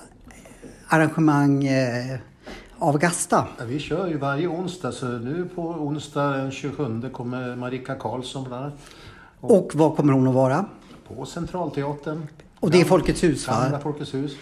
[0.88, 1.69] arrangemang
[2.79, 3.47] av Gasta?
[3.59, 8.45] Ja, vi kör ju varje onsdag, så nu på onsdag den 27 kommer Marika Karlsson
[8.45, 8.79] bland annat.
[9.40, 10.64] Och, och var kommer hon att vara?
[11.09, 12.27] På Centralteatern.
[12.61, 13.62] Och det är Folkets hus va?
[13.62, 14.37] Gamla Folkets hus.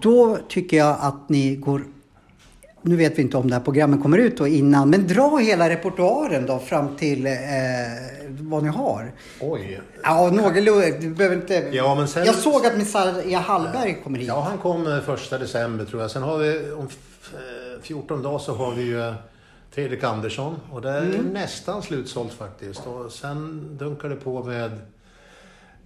[0.00, 1.84] Då tycker jag att ni går
[2.86, 5.70] nu vet vi inte om det här programmet kommer ut då innan, men dra hela
[5.70, 7.32] repertoaren då fram till eh,
[8.28, 9.12] vad ni har.
[9.40, 9.80] Oj.
[10.02, 10.98] Ja, någorlunda.
[11.00, 11.54] Du behöver inte...
[11.72, 12.26] Ja, men sen...
[12.26, 14.28] Jag såg att Messiah Hallberg kommer hit.
[14.28, 16.10] Ja, han kom eh, första december tror jag.
[16.10, 16.88] Sen har vi om
[17.82, 19.14] 14 eh, dagar så har vi ju
[19.70, 21.26] Fredrik Andersson och det är mm.
[21.26, 22.86] nästan slutsålt faktiskt.
[22.86, 24.70] Och sen dunkar det på med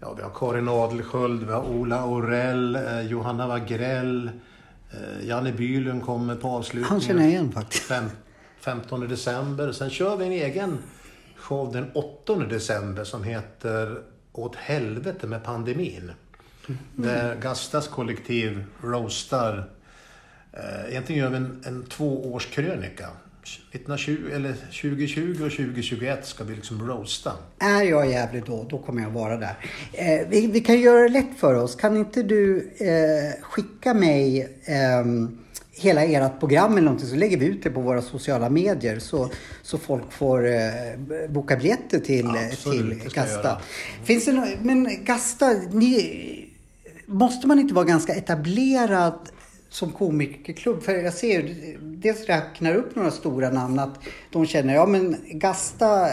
[0.01, 4.31] Ja, vi har Karin Adelsköld, vi har Ola Orell, eh, Johanna Wagrell,
[4.91, 6.91] eh, Janne Bylund kommer på avslutningen.
[6.91, 7.83] Han känner jag igen faktiskt.
[7.83, 8.11] Fem,
[8.61, 9.73] 15 december.
[9.73, 10.79] Sen kör vi en egen
[11.37, 16.13] show den 8 december som heter Åt helvete med pandemin.
[16.67, 16.79] Mm.
[16.95, 19.71] Där Gastas kollektiv roastar.
[20.53, 23.09] Eh, egentligen gör vi en, en tvåårskrönika
[23.73, 27.33] 1920, eller 2020 och 2021 ska vi liksom roasta.
[27.59, 29.57] Är jag Gävle då, då kommer jag vara där.
[29.93, 31.75] Eh, vi, vi, kan göra det lätt för oss.
[31.75, 35.05] Kan inte du eh, skicka mig eh,
[35.81, 39.31] hela ert program eller någonting så lägger vi ut det på våra sociala medier så,
[39.63, 40.63] så folk får eh,
[41.29, 43.61] boka biljetter till, Absolut, till Gasta.
[44.05, 46.47] Finns det no men Gasta, ni,
[47.07, 49.19] måste man inte vara ganska etablerad
[49.71, 50.83] som komikerklubb.
[50.83, 53.99] För jag ser dels räknar upp några stora namn att
[54.33, 56.07] de känner, ja men Gasta,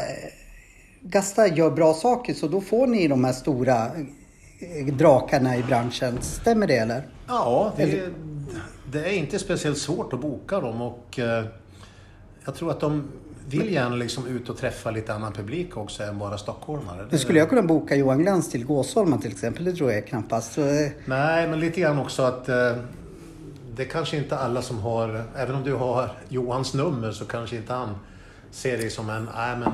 [1.02, 3.86] Gasta gör bra saker så då får ni de här stora
[4.60, 6.18] eh, drakarna i branschen.
[6.22, 7.08] Stämmer det eller?
[7.28, 8.10] Ja, det, eller?
[8.92, 11.46] det är inte speciellt svårt att boka dem och eh,
[12.46, 13.08] jag tror att de
[13.50, 17.08] vill gärna liksom ut och träffa lite annan publik också än bara stockholmare.
[17.10, 19.66] Det skulle jag kunna boka Johan Glans till Gåsholmen till exempel?
[19.66, 20.54] Det tror jag knappast.
[20.54, 20.62] Så...
[20.62, 22.50] Eh, Nej, men lite grann också att
[23.78, 27.56] det är kanske inte alla som har, även om du har Johans nummer så kanske
[27.56, 27.96] inte han
[28.52, 29.72] ser dig som en, nej men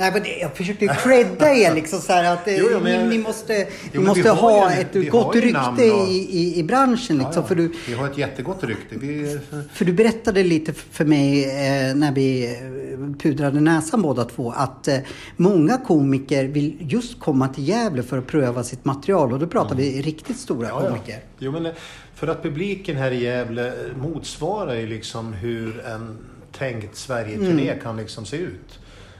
[0.00, 3.66] Nej, men jag försökte credda er liksom så här att jo, jo, men, ni, måste,
[3.92, 7.18] ni måste ha ju, ett gott rykte i, i, i branschen.
[7.18, 7.46] Liksom, ja, ja.
[7.46, 8.96] För du, vi har ett jättegott rykte.
[8.98, 9.38] Vi,
[9.72, 14.88] för du berättade lite för mig eh, när vi eh, pudrade näsan båda två att
[14.88, 14.98] eh,
[15.36, 19.74] många komiker vill just komma till Gävle för att pröva sitt material och då pratar
[19.74, 19.84] mm.
[19.84, 21.20] vi riktigt stora ja, komiker.
[21.38, 21.72] Jo, men, eh,
[22.18, 26.18] för att publiken här i Gävle motsvarar ju liksom hur en
[26.52, 27.80] tänkt Sverige-turné mm.
[27.82, 28.78] kan liksom se ut.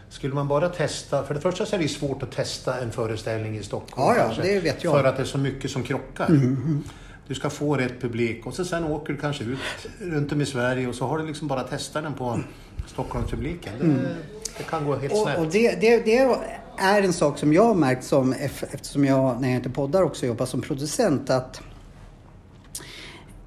[0.08, 3.58] skulle man bara testa, för det första så är det svårt att testa en föreställning
[3.58, 4.08] i Stockholm.
[4.08, 4.90] Ja, ja, kanske, det vet jag.
[4.90, 6.40] Mm, För att det är så mycket som krockar.
[7.28, 9.58] Du ska få rätt publik och så sen åker du kanske ut
[10.00, 12.40] runt om i Sverige och så har du liksom bara testat den på
[12.86, 13.72] Stockholmspubliken.
[13.80, 13.86] Det,
[14.58, 15.38] det kan gå helt Och, snett.
[15.38, 16.18] och det, det, det
[16.78, 18.32] är en sak som jag har märkt som,
[18.72, 21.60] eftersom jag när jag inte poddar också jobbar som producent att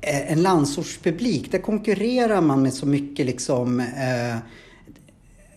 [0.01, 4.37] en landsortspublik, där konkurrerar man med så mycket liksom eh,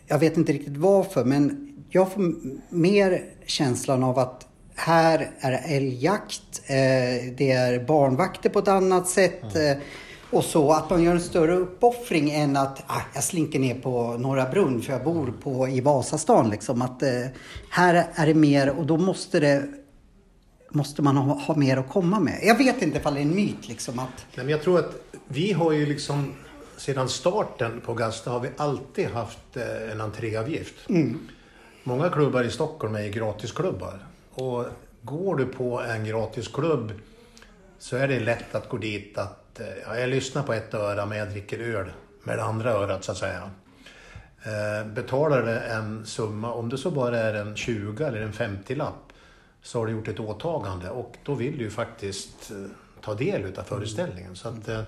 [0.06, 2.34] jag vet inte riktigt varför men jag får
[2.74, 9.56] mer känslan av att här är älgjakt, eh, det är barnvakter på ett annat sätt.
[9.56, 9.76] Eh,
[10.30, 14.16] och så att man gör en större uppoffring än att ah, jag slinker ner på
[14.18, 16.50] Norra Brunn för jag bor på, i Vasastan.
[16.50, 16.82] Liksom.
[16.82, 17.26] Att, eh,
[17.70, 19.62] här är det mer och då måste det
[20.74, 22.40] måste man ha, ha mer att komma med.
[22.42, 24.94] Jag vet inte ifall det är en myt liksom att Nej, men jag tror att
[25.28, 26.34] vi har ju liksom
[26.76, 30.74] sedan starten på Gasta har vi alltid haft eh, en entréavgift.
[31.82, 34.06] Många klubbar i Stockholm är gratisklubbar.
[34.30, 34.64] Och
[35.02, 36.92] går du på en gratisklubb
[37.78, 41.06] så är det lätt att gå dit att eh, ja, jag lyssnar på ett öra
[41.06, 41.86] men jag dricker öl
[42.22, 43.50] med det andra örat så att säga.
[44.42, 49.12] Eh, betalar du en summa, om det så bara är en 20 eller en 50-lapp,
[49.64, 52.56] så har du gjort ett åtagande och då vill du ju faktiskt eh,
[53.00, 54.36] ta del utav föreställningen.
[54.36, 54.80] Så att, eh,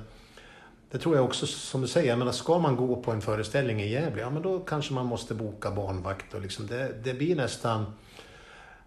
[0.90, 3.82] det tror jag också, som du säger, jag menar, ska man gå på en föreställning
[3.82, 7.36] i Gävle, ja men då kanske man måste boka barnvakt och liksom, det, det blir
[7.36, 7.86] nästan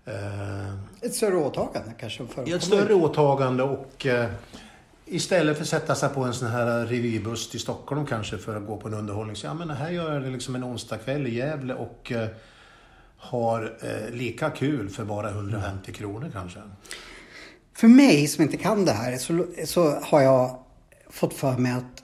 [0.05, 2.27] eh, ett större åtagande kanske.
[2.27, 4.29] För ett större åtagande och eh,
[5.05, 8.67] istället för att sätta sig på en sån här revybuss till Stockholm kanske för att
[8.67, 9.35] gå på en underhållning.
[9.35, 12.27] Så ja, men här gör jag det liksom en onsdagkväll i Gävle och eh,
[13.19, 16.59] har eh, lika kul för bara 150 kronor kanske.
[17.75, 20.63] För mig som inte kan det här så, så har jag
[21.09, 22.03] fått för mig att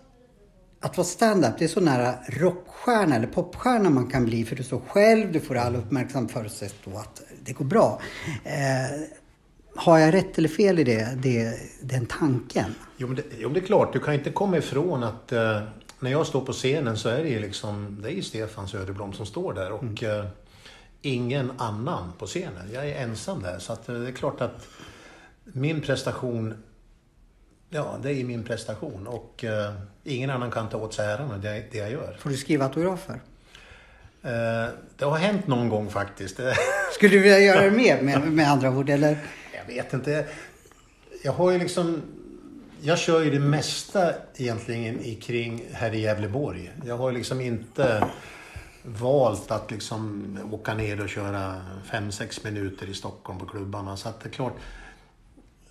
[0.86, 4.64] att vara stand-up det är så nära rockstjärna eller popstjärna man kan bli för du
[4.64, 8.02] står själv, du får all uppmärksamhet förutsatt då att det går bra.
[8.44, 9.00] Eh,
[9.76, 12.76] har jag rätt eller fel i det, det den tanken?
[12.98, 15.62] Jo men, det, jo, det är klart, du kan inte komma ifrån att eh,
[16.00, 19.14] när jag står på scenen så är det ju liksom, det är ju Stefan Söderblom
[19.14, 20.26] som står där och eh,
[21.06, 22.70] ingen annan på scenen.
[22.74, 24.68] Jag är ensam där så att, eh, det är klart att
[25.44, 26.64] min prestation,
[27.70, 31.42] ja det är min prestation och eh, ingen annan kan ta åt sig äran av
[31.42, 32.18] det, det jag gör.
[32.20, 33.20] Får du skriva autografer?
[34.24, 36.40] Eh, det har hänt någon gång faktiskt.
[36.94, 39.18] Skulle du vilja göra det mer med, med andra ord eller?
[39.58, 40.26] Jag vet inte.
[41.24, 42.02] Jag har ju liksom...
[42.82, 46.72] Jag kör ju det mesta egentligen i kring här i Gävleborg.
[46.86, 48.08] Jag har ju liksom inte
[48.86, 53.98] valt att liksom åka ner och köra 5-6 minuter i Stockholm på klubbarna.
[53.98, 54.54] Så att det är klart,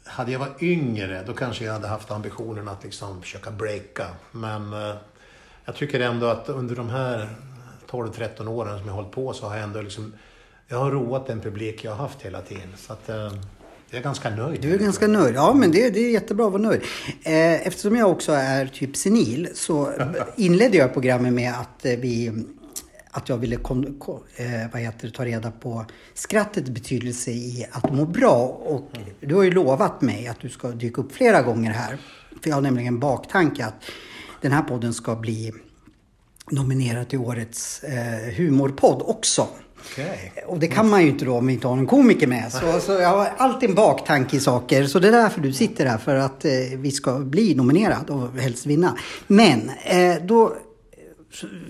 [0.04, 4.06] hade jag varit yngre då kanske jag hade haft ambitionen att liksom försöka breaka.
[4.30, 4.94] Men eh,
[5.64, 7.28] jag tycker ändå att under de här
[7.90, 10.14] 12-13 åren som jag har hållit på så har jag ändå liksom...
[10.68, 12.68] Jag har roat den publik jag har haft hela tiden.
[12.76, 13.32] Så att eh,
[13.90, 14.60] jag är ganska nöjd.
[14.60, 15.34] Du är ganska nöjd.
[15.34, 16.82] Ja, men det, det är jättebra att vara nöjd.
[17.22, 19.92] Eh, eftersom jag också är typ senil så
[20.36, 22.44] inledde jag programmet med att eh, vi
[23.14, 27.92] att jag ville kon, kon, eh, vad heter ta reda på skrattets betydelse i att
[27.92, 28.36] må bra.
[28.46, 31.98] Och du har ju lovat mig att du ska dyka upp flera gånger här.
[32.42, 33.84] För jag har nämligen en baktanke att
[34.40, 35.52] den här podden ska bli
[36.50, 39.48] nominerad till årets eh, humorpodd också.
[39.92, 40.32] Okej.
[40.46, 42.52] Och det kan man ju inte då om vi inte har en komiker med.
[42.52, 44.86] Så, så jag har alltid en baktanke i saker.
[44.86, 45.98] Så det är därför du sitter här.
[45.98, 48.96] För att eh, vi ska bli nominerad och helst vinna.
[49.26, 50.56] Men eh, då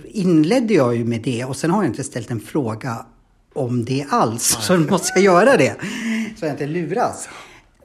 [0.05, 1.44] inledde jag ju med det.
[1.44, 3.07] Och sen har jag inte ställt en fråga
[3.53, 4.57] om det alls.
[4.61, 5.77] Så nu måste jag göra det.
[6.38, 7.29] Så jag inte luras.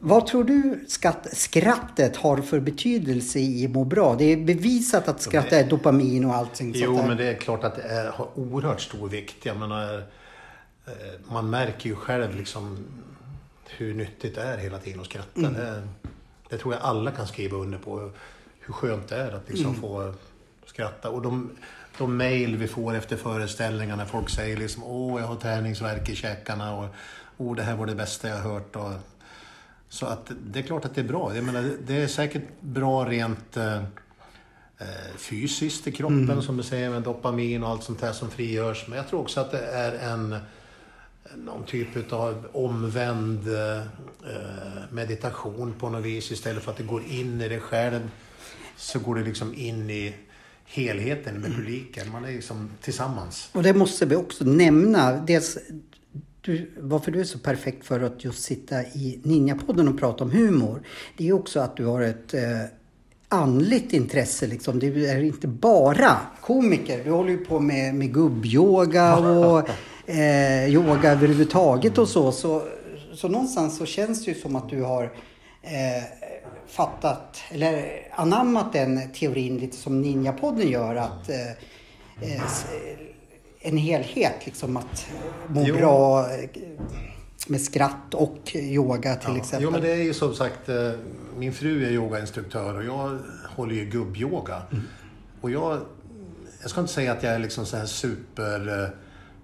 [0.02, 4.16] Vad tror du skatt, skrattet har för betydelse i må bra?
[4.16, 7.08] Det är bevisat att skratt är dopamin och allting Jo, sånt där.
[7.08, 9.46] men det är klart att det är, har oerhört stor vikt.
[9.46, 10.94] Jag menar, eh,
[11.32, 12.78] man märker ju själv liksom
[13.68, 15.40] hur nyttigt det är hela tiden att skratta.
[15.40, 15.54] Mm.
[15.54, 15.88] Det,
[16.50, 18.12] det tror jag alla kan skriva under på.
[18.60, 19.82] Hur skönt det är att liksom Mm.
[19.82, 20.14] få
[20.80, 21.10] skratta.
[21.10, 21.50] Och de,
[21.98, 26.76] de mejl vi får efter föreställningarna, folk säger liksom åh, jag har träningsvärk i käkarna
[26.76, 26.96] och
[27.38, 28.76] åh, det här var det bästa jag hört.
[28.76, 28.92] Och,
[29.90, 31.36] så att det är klart att det är bra.
[31.36, 33.84] Jag menar, det är säkert bra rent eh,
[34.78, 38.88] eh, fysiskt i kroppen som du säger med dopamin och allt sånt där som frigörs.
[38.88, 40.36] Men jag tror också att det är en
[41.36, 43.84] någon typ av omvänd eh,
[44.92, 46.32] meditation på något vis.
[46.32, 48.10] Istället för att det går in i dig själv
[48.78, 50.16] så går det liksom in i
[50.72, 52.12] helheten med publiken.
[52.12, 53.50] Man är liksom tillsammans.
[53.52, 55.12] Och det måste vi också nämna.
[55.12, 55.58] Dels,
[56.42, 60.32] du, varför du är så perfekt för att just sitta i Ninjapodden och prata om
[60.32, 60.82] humor.
[61.18, 62.42] Det är också att du har ett eh,
[63.28, 64.80] andligt intresse liksom.
[64.80, 67.04] Det är inte bara komiker.
[67.04, 69.70] Du håller ju på med, med gubbyoga och
[70.06, 72.32] eh, yoga överhuvudtaget och så.
[72.32, 72.64] så.
[73.14, 75.04] Så någonstans så känns det ju som att du har
[75.62, 76.04] eh,
[76.70, 80.96] fattat eller anammat den teorin lite som Ninjapodden gör.
[80.96, 81.50] Att eh,
[82.22, 82.44] eh,
[83.62, 85.06] en helhet liksom att
[85.48, 85.76] må Jo.
[85.76, 86.50] bra eh,
[87.48, 89.64] med skratt och yoga till exempel.
[89.64, 90.92] Jo, men det är ju som sagt, eh,
[91.38, 93.20] min fru är yogainstruktör och jag
[93.56, 94.62] håller ju gubbyoga.
[94.72, 94.84] Mm.
[95.42, 95.80] Och jag,
[96.62, 98.90] jag ska inte säga att jag är liksom så här super eh,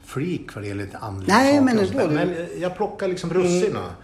[0.06, 3.96] freak vad det gäller lite andliga Nej, saker men ändå, Men jag plockar liksom russina.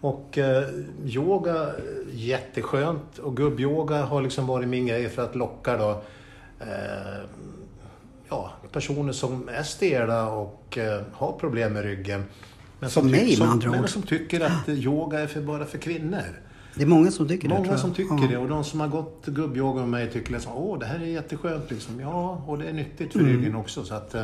[0.00, 0.64] Och eh,
[1.06, 1.66] yoga,
[2.12, 3.18] jätteskönt.
[3.18, 5.90] Och gubbyoga har liksom varit min grej för att locka då
[6.60, 7.20] eh,
[8.28, 12.24] ja, personer som är stela och eh, har problem med ryggen.
[12.80, 13.88] Men Som mig, med andra men ord.
[13.88, 16.40] som tycker att yoga är för, bara för kvinnor.
[16.74, 18.26] Det är många som tycker det tror Många som tycker Ja.
[18.30, 21.04] det och de som har gått gubbyoga med mig tycker liksom, åh det här är
[21.04, 22.00] jätteskönt liksom.
[22.00, 23.26] Ja, och det är nyttigt Mm.
[23.26, 24.14] för ryggen också så att...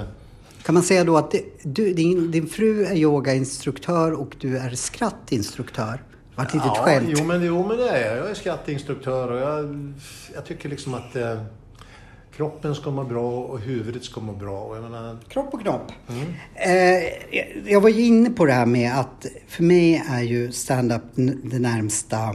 [0.64, 4.70] Kan man säga då att det, du, din, din fru är yogainstruktör och du är
[4.70, 6.02] skrattinstruktör?
[6.30, 7.08] Det var ett litet ja, skämt.
[7.18, 8.18] Jo men, jo men det är jag.
[8.18, 9.92] Jag är skatteinstruktör och jag,
[10.34, 11.42] jag tycker liksom att eh,
[12.36, 14.60] kroppen ska må bra och huvudet ska må bra.
[14.60, 15.92] Och jag menar, Kropp och knopp.
[16.08, 16.26] Mm.
[16.54, 21.02] Eh, jag- var ju inne på det här med att för mig är ju stand-up
[21.44, 22.34] det närmsta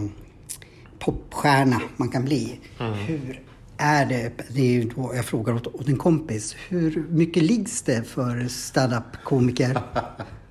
[1.00, 2.60] popstjärna man kan bli.
[2.80, 2.94] Mm.
[2.94, 3.42] Hur
[3.80, 4.32] är det?
[4.50, 6.56] Det är ju då jag frågar åt, åt en kompis.
[6.70, 9.80] Hur mycket liggs det för stand-up-komiker?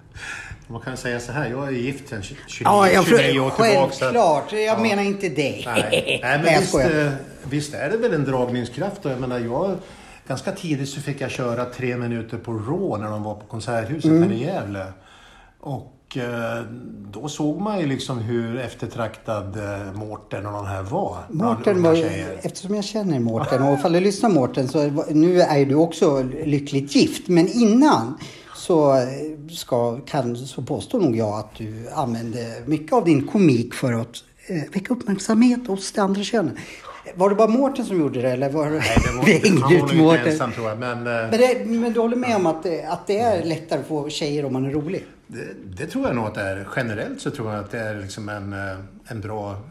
[0.69, 3.93] man kan säga så här, jag är gift sedan 29, Ja, jag 29 år tillbaka.
[4.01, 4.53] Självklart.
[4.53, 4.79] Jag Ja.
[4.83, 5.63] menar inte dig.
[5.67, 7.13] Nej, Nej men visst, eh,
[7.51, 9.05] visst är det väl en dragningskraft.
[9.05, 9.77] Och jag menar, jag,
[10.29, 14.05] ganska tidigt så fick jag köra tre minuter på Raw när de var på Konserthuset
[14.11, 14.23] Mm.
[14.23, 14.85] här i Gävle.
[15.61, 16.65] Och eh,
[17.11, 21.19] då såg man ju liksom hur eftertraktad eh, Mårten och de här var.
[21.29, 22.05] Mårten var
[22.43, 26.97] eftersom jag känner Mårten och ifall du lyssnar Mårten så nu är du också lyckligt
[26.97, 27.29] gift.
[27.29, 28.19] Men innan
[28.57, 29.07] så, eh,
[29.51, 34.17] ska, kan, så påstår nog jag att du använde mycket av din komik för att
[34.75, 36.55] väcka uppmärksamhet hos det andra könet.
[37.15, 38.71] Var det bara Mårten som gjorde det eller var.
[38.71, 39.25] Nej, det var,
[39.71, 40.29] hängde ut Mårten?
[40.29, 40.79] ensam tror jag.
[40.79, 43.87] Men, Men, det, men du håller med om att det, att det är lättare att
[43.87, 45.05] få tjejer om man är rolig?
[45.29, 46.69] Det, det tror jag nog att det är.
[46.77, 49.63] Generellt så tror jag att det är liksom en, eh, en bra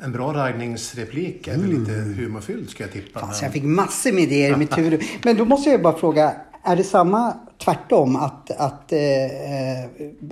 [0.00, 3.26] en bra raggningsreplik är väl lite humorfylld ska jag tippa.
[3.26, 5.02] Men- jag fick massor med idéer mitt huvud.
[5.24, 8.16] Men då måste jag bara fråga, är det samma tvärtom?
[8.16, 9.88] Att, att eh, eh,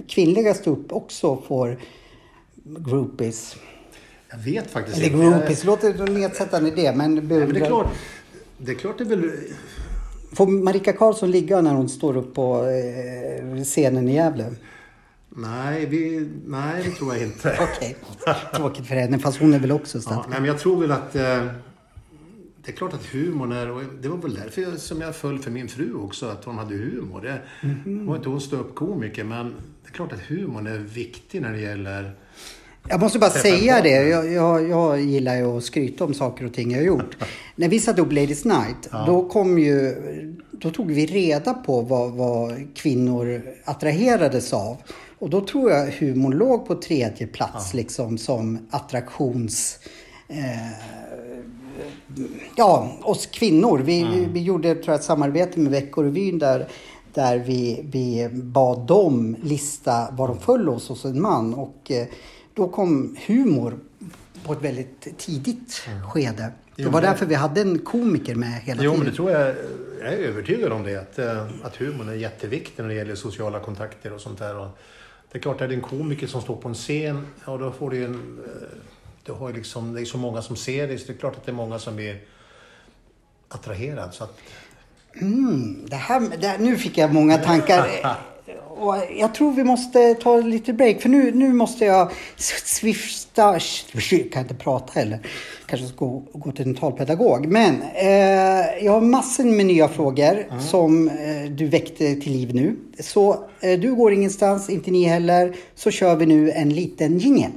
[0.09, 1.79] kvinnliga ståupp också får
[2.65, 3.57] groupies?
[4.31, 5.39] Jag vet faktiskt Eller inte.
[5.39, 6.97] groupies, låter nedsättande det.
[6.97, 7.87] Men, Nej, men det är klart.
[8.59, 9.31] Det är klart det är väl...
[10.33, 14.55] Får Marika Karlsson ligga när hon står upp på eh, scenen i Gävle?
[15.29, 17.59] Nej, vi, nej, det tror jag inte.
[17.77, 17.97] Okej,
[18.55, 19.19] tråkigt för henne.
[19.19, 21.17] Fast hon är väl också Ja, stand nej, men jag tror väl att...
[21.17, 21.47] Eh,
[22.65, 23.71] det är klart att humorn är...
[23.71, 26.59] Och det var väl därför jag, som jag föll för min fru också, att hon
[26.59, 27.21] hade humor.
[27.21, 28.07] Det Mhm.
[28.07, 29.47] var inte hon stå upp komiker men
[29.83, 32.13] det är klart att humorn är viktig när det gäller...
[32.89, 34.09] Jag måste bara säga det.
[34.09, 37.17] Jag, jag, jag gillar ju att skryta om saker och ting jag har gjort.
[37.57, 39.95] När vi satte upp Ladies Night, då kom ju...
[40.51, 44.77] Då tog vi reda på vad, vad kvinnor attraherades av.
[45.19, 49.79] Och då tror jag humorn låg på tredje plats liksom som attraktions...
[50.29, 50.37] Eh,
[52.57, 53.79] ja, oss kvinnor.
[53.79, 56.69] Vi, vi, vi gjorde tror jag, ett samarbete med Veckorevyn där,
[57.15, 61.55] där vi, vi bad dem lista vad de föll hos hos en man.
[61.55, 62.07] Och eh,
[62.57, 63.79] då kom humor
[64.45, 66.53] på ett väldigt tidigt skede.
[66.77, 69.11] Det var därför vi hade en komiker med hela Jo, men tiden.
[69.13, 69.55] det tror jag...
[70.01, 70.97] Jag är övertygad om det.
[70.97, 74.57] Att, eh, att humorn är jätteviktig när det gäller sociala kontakter och sånt där.
[74.59, 74.69] Och
[75.33, 77.91] det är klart, är det en komiker som står på en scen, ja då får
[77.91, 78.39] du ju en...
[78.47, 78.79] eh,
[79.25, 81.37] Du har ju liksom, det är så många som ser det, så det är klart
[81.37, 82.19] att det är många som blir
[83.49, 84.15] attraherad.
[84.15, 84.39] Så att,
[85.21, 87.89] Mm, det här, det här, nu fick jag många tankar.
[88.79, 92.11] Och jag tror vi måste ta lite break för nu, nu måste jag
[92.65, 93.59] svifta...
[93.93, 95.19] Jag kan inte prata heller.
[95.67, 97.47] Kanske ska gå, gå till en talpedagog.
[97.47, 102.77] Men eh, jag har massor med nya frågor som eh, du väckte till liv nu.
[103.01, 105.57] Så eh, du går ingenstans, inte ni heller.
[105.75, 107.51] Så kör vi nu en liten jingel.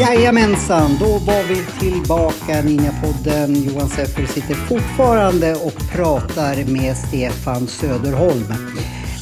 [0.00, 3.54] Jajamensan, då var vi tillbaka Ninjapodden.
[3.54, 8.44] Johan Seffer sitter fortfarande och pratar med Stefan Söderholm.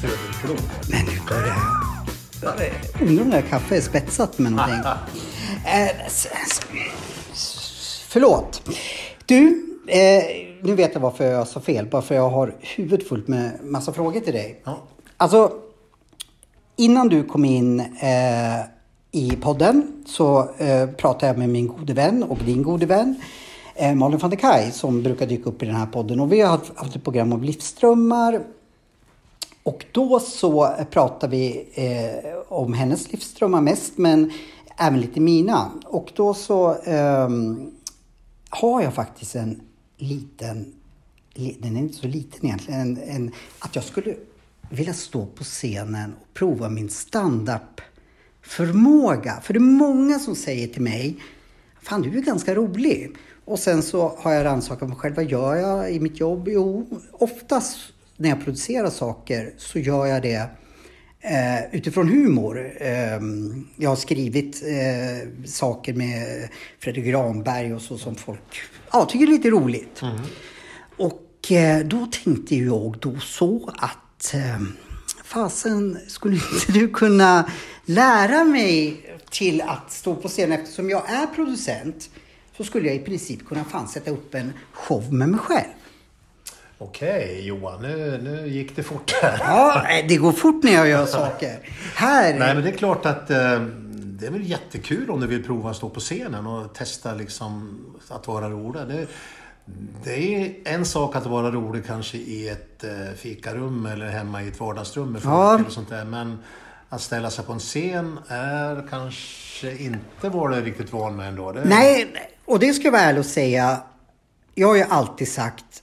[0.00, 0.62] Söderblå.
[0.90, 1.54] Men nu börjar
[2.42, 3.08] jag...
[3.08, 4.78] Undrar om det här kaffet är spetsat med någonting.
[5.66, 5.90] Eh,
[8.08, 8.70] Förlåt.
[9.26, 10.22] Du, eh,
[10.62, 11.86] nu vet jag varför jag sa fel.
[11.86, 14.62] Bara för jag har huvudet fullt med massa frågor till dig.
[14.64, 14.78] Ja.
[15.16, 15.52] Alltså,
[16.76, 18.66] innan du kom in eh,
[19.14, 23.20] i podden så eh, pratade jag med min gode vän och din gode vän
[23.74, 26.20] eh, Malin van der Kaj som brukar dyka upp i den här podden.
[26.20, 28.42] Och vi har haft, haft ett program om livsströmmar.
[29.62, 34.32] Och då så pratar vi eh, om hennes livsströmmar mest, men
[34.76, 35.70] även lite mina.
[35.84, 37.28] Och då så eh,
[38.50, 39.60] har jag faktiskt en
[39.96, 40.72] liten,
[41.34, 44.14] den är inte så liten egentligen, en, en, att jag skulle
[44.70, 47.80] vilja stå på scenen och prova min stand-up
[48.42, 49.40] förmåga.
[49.42, 51.16] För det är många som säger till mig,
[51.82, 53.16] fan du är ganska rolig.
[53.44, 56.48] Och sen så har jag rannsakat mig själv, vad gör jag i mitt jobb?
[56.48, 57.78] Jo, oftast
[58.16, 60.48] när jag producerar saker så gör jag det
[61.20, 62.72] eh, utifrån humor.
[62.80, 63.20] Eh,
[63.76, 68.60] jag har skrivit eh, saker med Fredrik Granberg och så som folk
[68.92, 70.00] ja, tycker är lite roligt.
[70.96, 74.62] Och eh, då tänkte jag då så att eh,
[75.24, 77.50] fasen, skulle inte du kunna
[77.84, 82.10] lära mig till att stå på scen eftersom jag är producent
[82.56, 85.68] så skulle jag i princip kunna fan sätta upp en show med mig själv.
[86.78, 89.38] Okej Johan, nu, nu gick det fort här.
[89.40, 91.58] Ja, det går fort när jag gör saker.
[91.94, 92.38] Här...
[92.38, 93.60] Nej men det är klart att eh,
[93.94, 97.80] det är väl jättekul om du vill prova att stå på scenen och testa liksom
[98.08, 98.82] att vara rolig.
[98.88, 99.06] Det,
[100.04, 104.48] det är en sak att vara rolig kanske i ett eh, fikarum eller hemma i
[104.48, 105.58] ett vardagsrum med folk Ja.
[105.58, 106.04] eller sånt där.
[106.04, 106.38] Men
[106.92, 111.28] att ställa sig på en scen är kanske inte vad du är riktigt van med
[111.28, 111.52] ändå.
[111.52, 112.06] Det, Nej,
[112.44, 113.82] och det ska jag vara ärlig och säga.
[114.54, 115.82] Jag har ju alltid sagt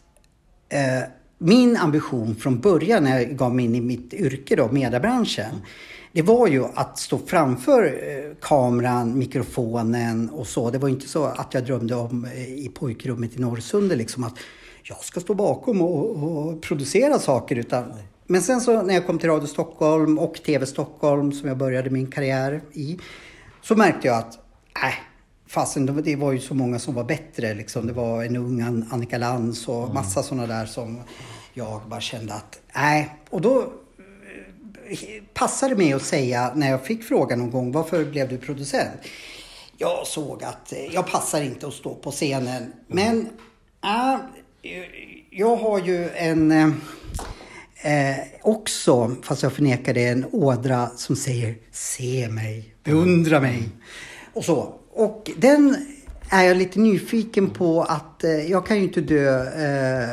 [0.70, 5.62] eh, min ambition från början när jag gav mig in i mitt yrke då, mediebranschen.
[6.12, 10.72] Det var ju att stå framför eh, kameran, mikrofonen och så.
[10.72, 14.38] Det var inte så att jag drömde om eh, i pojkrummet i Norrsundet liksom att
[14.84, 17.56] jag ska stå bakom och, och producera saker.
[17.56, 17.94] Utan,
[18.32, 21.90] men sen så när jag kom till Radio Stockholm och TV Stockholm som jag började
[21.90, 23.00] min karriär i.
[23.62, 24.40] Så märkte jag att,
[24.84, 24.94] nej,
[25.48, 27.54] Fasen, det var- ju så många som var bättre.
[27.54, 27.88] Liksom.
[27.88, 31.02] Det var en ung An- Annika Lantz och massa sådana där som
[31.54, 33.16] jag bara kände att, nej.
[33.30, 38.06] Och då eh, passade det mig att säga när jag fick frågan någon gång, varför
[38.06, 38.92] blev du producent?
[39.78, 42.74] Jag såg att eh, jag passar inte att stå på scenen.
[42.88, 43.30] Men
[43.84, 44.16] äh,
[45.32, 46.52] jag har ju en
[47.82, 53.70] eh, också, fast jag förnekar det, en ådra som säger se mig, beundra mig
[54.34, 54.76] och så.
[54.92, 55.86] Och den
[56.30, 60.10] är jag lite nyfiken på att eh, jag kan ju inte dö eh,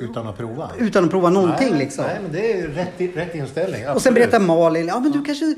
[0.00, 0.70] Utan att prova.
[0.78, 2.04] utan att prova någonting nej, liksom.
[2.04, 3.80] Nej, men det är rätt, rätt inställning.
[3.80, 4.14] Och sen absolut.
[4.14, 5.54] berättar Malin, ja men du kanske,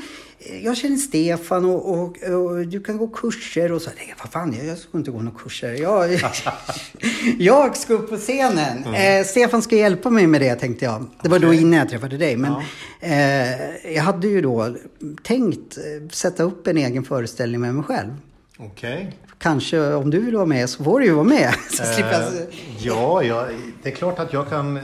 [0.62, 3.90] jag känner Stefan och, och, och du kan gå kurser och så.
[3.96, 5.72] Nej, vad fan, jag, jag ska inte gå några kurser.
[5.72, 6.10] Jag,
[7.38, 8.94] jag ska upp på scenen.
[8.94, 11.06] Eh, Stefan ska hjälpa mig med det tänkte jag.
[11.22, 11.60] Det var då Okej.
[11.60, 12.36] innan jag träffade dig.
[12.36, 12.52] Men
[13.00, 14.76] eh, jag hade ju då
[15.22, 18.10] tänkt eh, sätta upp en egen föreställning med mig själv.
[18.58, 19.12] Okej.
[19.44, 21.54] Kanske om du vill vara med så får du ju vara med.
[21.70, 22.22] Så slipper jag...
[22.22, 22.42] Eh,
[22.78, 23.46] ja, ja,
[23.82, 24.82] det är klart att jag kan eh,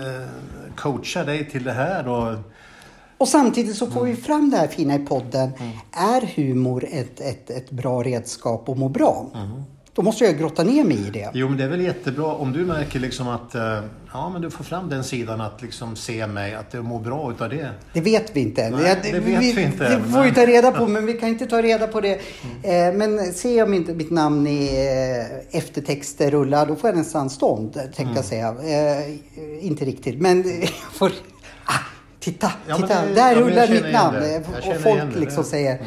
[0.77, 2.09] coacha dig till det här.
[2.09, 2.35] Och,
[3.19, 5.51] Och samtidigt så får vi fram det här fina i podden.
[5.93, 9.27] Är humor ett, ett, ett bra redskap att må bra?
[10.01, 11.31] Då måste jag grotta ner mig i det.
[11.35, 13.79] jo, men det är väl jättebra om du märker liksom att eh,
[14.13, 17.31] ja, men du får fram den sidan att liksom se mig, att du mår bra
[17.33, 17.71] utav det.
[17.93, 18.71] Det vet vi inte.
[18.71, 21.29] Nej, Ja, det vet vi inte Det får vi ta reda på, men vi kan
[21.29, 22.13] inte ta reda på det.
[22.63, 24.65] Eh, men ser jag mitt, mitt namn i
[25.53, 28.15] eh, eftertexter rulla, då får jag nästan stånd, tänkte Mm.
[28.17, 28.55] jag säga.
[29.61, 31.11] Inte riktigt, men jag får...
[31.65, 31.73] Ah,
[32.21, 34.17] titta, Ja, men titta, det- där ja, jag rullar mitt namn.
[34.21, 34.33] det.
[34.33, 34.41] Jag
[34.77, 35.21] Och folk det.
[35.21, 35.79] liksom Det- säger...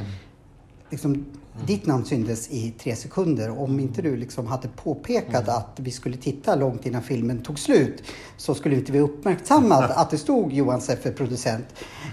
[0.89, 1.25] Liksom,
[1.67, 3.59] Ditt namn syntes i tre sekunder.
[3.59, 5.55] Om inte du liksom hade påpekat Mm.
[5.55, 8.03] att vi skulle titta långt innan filmen tog slut
[8.37, 11.65] så skulle inte vi uppmärksammat att det stod Johan Seffer producent.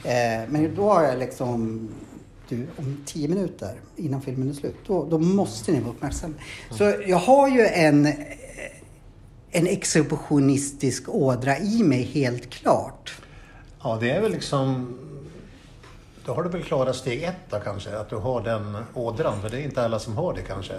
[0.05, 1.89] Eh, men då har jag liksom
[2.49, 6.35] du, om tio minuter innan filmen är slut, då, då måste ni vara uppmärksamma.
[6.71, 8.07] Så jag har ju en,
[9.51, 13.15] en exhibitionistisk ådra i mig helt klart.
[13.83, 14.99] Ja, det är väl liksom...
[16.31, 19.43] Då har du väl klarat steg ett då kanske, att du har den ådran.
[19.43, 20.73] För det är inte alla som har det kanske.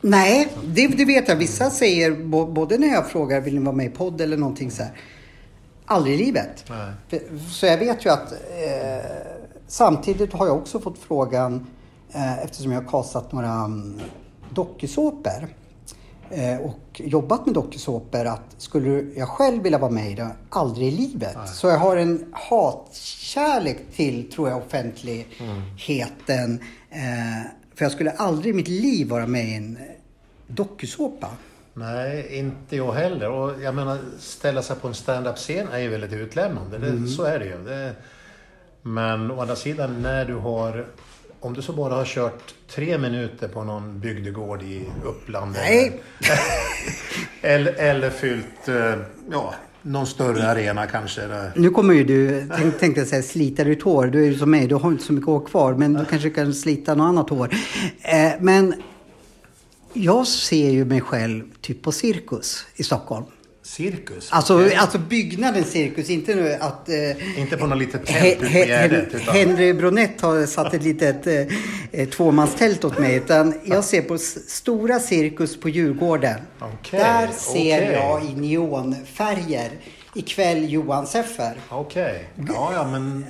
[0.00, 1.36] Nej, det, det vet jag.
[1.36, 2.10] Vissa säger,
[2.46, 4.92] både när jag frågar vill ni vara med i podd eller någonting så här.
[5.86, 6.64] Aldrig i livet.
[7.10, 7.20] Nej.
[7.50, 9.10] Så jag vet ju att eh,
[9.66, 11.66] samtidigt har jag också fått frågan
[12.12, 14.00] eh, eftersom jag har kastat några mm,
[14.50, 15.48] dokusåpor
[16.60, 20.90] och jobbat med dokusåpor att skulle jag själv vilja vara med i det, aldrig i
[20.90, 21.36] livet.
[21.54, 26.60] Så jag har en hatkärlek till, tror jag, offentligheten.
[26.90, 27.42] Eh,
[27.74, 29.78] för jag skulle aldrig i mitt liv vara med i en
[30.46, 31.28] dokusåpa.
[31.74, 33.30] Nej, inte jag heller.
[33.30, 36.78] Och jag menar, ställa sig på en stand-up-scen är ju väldigt utlämnande.
[36.78, 37.64] Det, Så är det ju.
[37.64, 37.92] Det,
[38.82, 40.86] men å andra sidan, när du har...
[41.44, 45.52] Om du så bara har kört tre minuter på någon bygdegård i Uppland.
[45.52, 46.02] Nej.
[47.42, 48.94] Eller, eller fyllt, eh,
[49.30, 51.22] ja, någon större arena kanske.
[51.22, 54.06] Eller, Nu kommer ju du, tänk, tänkte jag säga, slita ditt hår.
[54.06, 55.74] Du är ju som mig, du har inte så mycket hår kvar.
[55.74, 57.54] Men du kanske kan slita något annat hår.
[58.00, 58.74] Eh, men
[59.92, 63.24] jag ser ju mig själv typ på cirkus i Stockholm.
[63.62, 64.28] Cirkus.
[64.32, 64.74] Alltså, Okej.
[64.76, 66.88] alltså byggnaden cirkus, inte nu att...
[66.88, 68.66] Eh, Inte på något litet He- tält He-.
[68.66, 71.34] Hen- utan- Henry Bronett har satt ett litet eh,
[71.92, 73.14] eh, tvåmanstält åt mig.
[73.16, 76.40] Utan jag ser på stora cirkus på Djurgården.
[76.60, 77.92] Okej, Där ser okej.
[77.92, 79.70] jag i neonfärger
[80.14, 81.54] ikväll Johan Seffer.
[81.68, 82.28] Okej.
[82.48, 83.24] Ja, ja, men...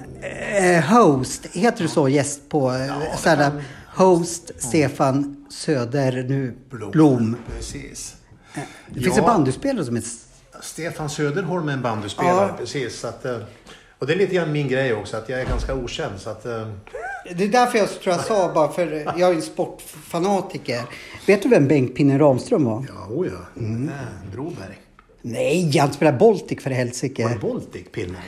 [0.77, 2.09] Eh, host, heter det så?
[2.09, 3.53] Gäst på eh, stand-up.
[3.53, 3.63] kan-
[3.95, 6.91] Host Stefan Söder nu Blom.
[6.91, 7.37] Blom.
[7.57, 8.15] Precis.
[8.89, 9.23] Det finns Ja.
[9.23, 10.11] en bandyspelare som heter...
[10.63, 12.57] Stefan Söderholm är en bandyspelare, Ja.
[12.59, 13.01] precis.
[13.01, 13.37] Så att, eh,
[13.99, 16.21] och det är lite grann min grej också, att jag är ganska okänd.
[16.21, 16.69] Så att, eh,
[17.37, 20.83] Det är därför jag tror jag sa bara för jag är en sportfanatiker.
[21.27, 22.87] Vet du vem Bengt-Pinne Ramström var?
[22.89, 23.61] ja, oh ja.
[23.61, 23.91] Mm.
[24.33, 24.81] Broberg.
[25.23, 27.39] Nej, han spelar Baltic för Var det helsike.
[27.43, 28.19] Baltic Pinne?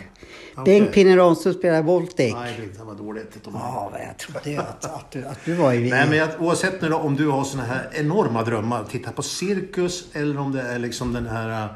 [0.56, 0.64] Okej.
[0.64, 2.34] Bengt-Pinne Ramström spelar Baltic.
[2.34, 3.38] Nej, det var dåligt.
[3.44, 5.90] Ja, men jag trodde att, att, du, att du var i...
[5.90, 9.22] Nej, men jag, oavsett nu då, om du har såna här enorma drömmar, titta på
[9.22, 11.68] cirkus eller om det är liksom den här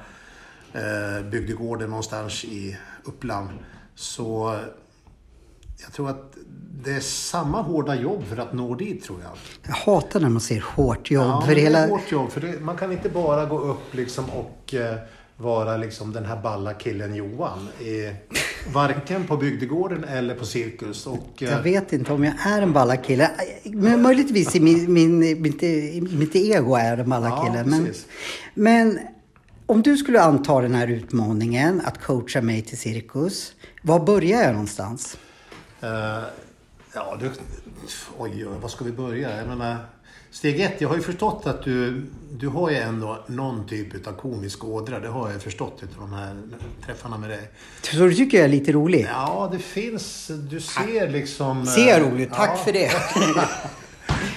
[0.73, 3.49] eh, bygdegården någonstans i Uppland.
[3.95, 4.59] Så
[5.83, 6.35] jag tror att
[6.85, 9.33] det är samma hårda jobb för att nå dit tror jag.
[9.67, 11.27] Jag hatar när man ser hårt jobb.
[11.27, 11.79] Ja, för det hela...
[11.79, 12.31] är hårt jobb.
[12.31, 14.97] För det, man kan inte bara gå upp liksom och eh,
[15.37, 17.69] vara liksom den här balla killen Johan.
[17.81, 18.13] I,
[18.75, 21.07] varken på bygdegården eller på cirkus.
[21.07, 23.31] Och, eh, Jag vet inte om jag är en balla kille.
[23.65, 25.63] Men möjligtvis i min, min, mitt,
[26.13, 27.65] mitt ego är jag en balla Ja, kille.
[27.65, 27.95] Men,
[28.55, 28.99] men
[29.69, 33.53] om du skulle anta den här utmaningen att coacha mig till cirkus.
[33.83, 35.19] Var börjar jag någonstans?
[35.81, 35.89] Eh,
[36.95, 37.31] ja, du,
[38.19, 39.37] oj, oj, vad ska vi börja?
[39.37, 39.77] Jag menar,
[40.31, 44.13] steg ett, jag har ju förstått att du, du har ju ändå någon typ av
[44.13, 45.01] komisk ådra.
[45.01, 46.37] Det har jag förstått utav de här
[46.87, 47.51] träffarna med dig.
[47.83, 49.07] Så du tycker jag är lite rolig?
[49.11, 51.67] Ja, det finns, du ser liksom...
[51.67, 52.33] Ser jag eh, roligt?
[52.33, 52.57] Tack ja.
[52.57, 52.91] för det.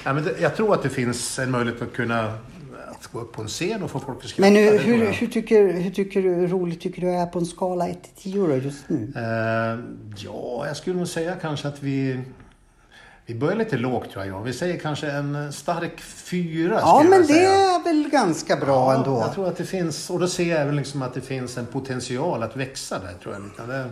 [0.03, 2.37] Ja, men jag tror att det finns en möjlighet att kunna
[3.05, 4.51] att gå upp på en scen och få folk att skratta.
[4.51, 7.87] Men hur, hur, hur, tycker, hur tycker du roligt tycker du är på en skala
[7.87, 9.13] 1 till 10 då just nu?
[9.15, 9.79] Eh,
[10.17, 12.19] ja, jag skulle nog säga kanske att vi...
[13.25, 14.43] Vi börjar lite lågt tror jag.
[14.43, 16.79] Vi säger kanske en stark fyra.
[16.81, 19.19] Ja, men det är väl ganska bra ändå.
[19.19, 21.65] Jag tror att det finns, och då ser jag även liksom att det finns en
[21.65, 23.67] potential att växa där tror jag.
[23.67, 23.89] Det,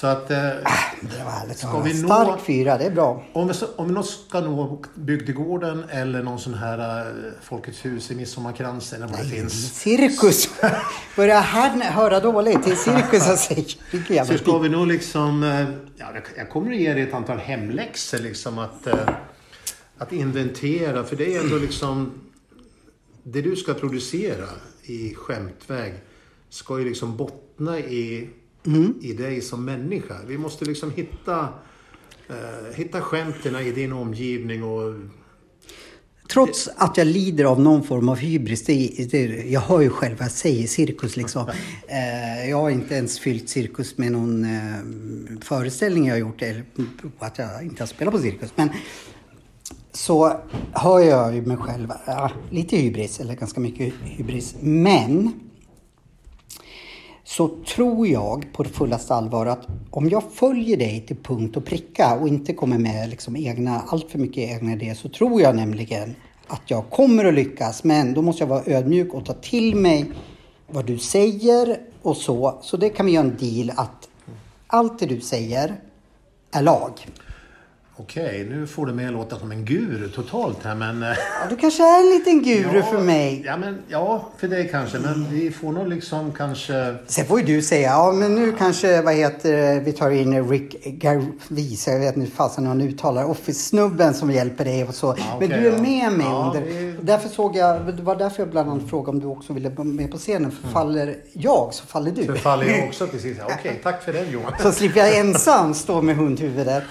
[0.00, 0.30] så att...
[0.30, 3.22] Eh, Det var härligt Ska vi nå- Stark fyra, det är bra.
[3.32, 8.14] om, vi, om vi ska nå bygdegården eller någon sån här eh, Folkets hus i
[8.14, 9.74] Midsommarkransen eller vad det finns.
[9.74, 10.48] Cirkus!
[11.16, 12.64] Börjar han höra dåligt?
[12.64, 14.24] Det är cirkus jag säger.
[14.24, 15.42] Så ska vi nog liksom...
[15.42, 15.60] eh,
[15.96, 18.94] Ja, jag- jag kommer att ge dig ett antal hemläxor liksom att, eh,
[19.98, 21.04] att inventera.
[21.04, 22.12] För det är ändå liksom...
[23.22, 24.46] Det du ska producera
[24.82, 25.94] i skämtväg
[26.50, 28.30] ska ju liksom bottna i,
[29.00, 30.16] i dig som människa.
[30.26, 31.48] Vi måste liksom hitta,
[32.28, 34.94] eh, hitta skämten i din omgivning och...
[36.32, 38.64] Trots att jag lider av någon form av hybris.
[38.64, 41.46] Det, det, jag hör ju själv vad jag säger, cirkus liksom.
[41.88, 46.42] Eh, jag har inte ens fyllt cirkus med någon eh, föreställning jag har gjort.
[46.42, 46.64] Eller
[47.18, 48.50] att jag inte har spelat på cirkus.
[48.56, 48.68] Men
[49.92, 50.40] så
[50.72, 54.54] hör jag ju mig själv, ja, lite hybris, eller ganska mycket hybris.
[54.60, 55.32] Men
[57.30, 61.64] så tror jag på det fullaste allvar att om jag följer dig till punkt och
[61.64, 65.56] pricka och inte kommer med liksom egna, allt för mycket egna idéer så tror jag
[65.56, 66.14] nämligen
[66.46, 67.84] att jag kommer att lyckas.
[67.84, 70.12] Men då måste jag vara ödmjuk och ta till mig
[70.66, 72.58] vad du säger och så.
[72.62, 74.08] Så det kan vi göra en deal att
[74.66, 75.80] allt det du säger
[76.50, 76.92] är lag.
[78.02, 81.02] Okej, nu får du mig att låta som en guru totalt här men...
[81.02, 81.14] eh, Ja,
[81.50, 83.42] du kanske är en liten guru för mig.
[83.46, 84.98] Ja, men, ja, för dig kanske.
[84.98, 86.94] Men vi får nog liksom kanske...
[87.06, 90.48] Sen får ju du säga, ja men nu kanske, vad heter det, vi tar in
[90.50, 95.06] Rick Garvis, jag vet inte fasen hur han uttalar Office-snubben som hjälper dig och så.
[95.18, 95.82] Ja, men okej, du är ja.
[95.82, 96.68] med mig Ja, under.
[96.68, 99.68] vi- Därför såg jag, det var därför jag bland annat frågade om du också ville
[99.68, 100.50] vara med på scenen.
[100.50, 102.24] För faller jag så faller du.
[102.26, 103.36] Så faller jag också precis.
[103.38, 104.52] Ja, Okej, tack för den Johan.
[104.62, 106.84] Så slipper jag ensam stå med hundhuvudet.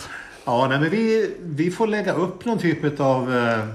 [0.49, 3.65] Ja, nej, men vi, vi får lägga upp någon typ av eh, eh,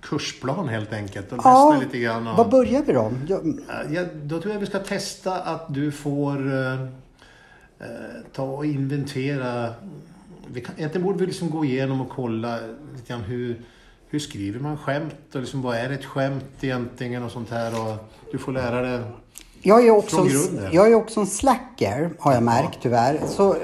[0.00, 1.32] kursplan helt enkelt.
[1.32, 2.26] Och Ja, lite grann.
[2.26, 3.12] om- var börjar vi då?
[3.28, 6.82] Jag, Eh, Ja, då tror jag vi ska testa att du får eh,
[7.80, 7.88] eh,
[8.34, 9.74] ta och inventera.
[10.52, 12.56] Vi kan, egentligen borde vi liksom gå igenom och kolla
[12.94, 13.60] lite grann hur,
[14.08, 17.72] hur skriver man skämt och liksom, vad är ett skämt egentligen och sånt här.
[17.82, 19.00] Och du får lära dig
[19.62, 20.72] Jag är också, Från en, grunden.
[20.72, 23.20] jag är också en slacker, har jag märkt tyvärr.
[23.28, 23.56] Så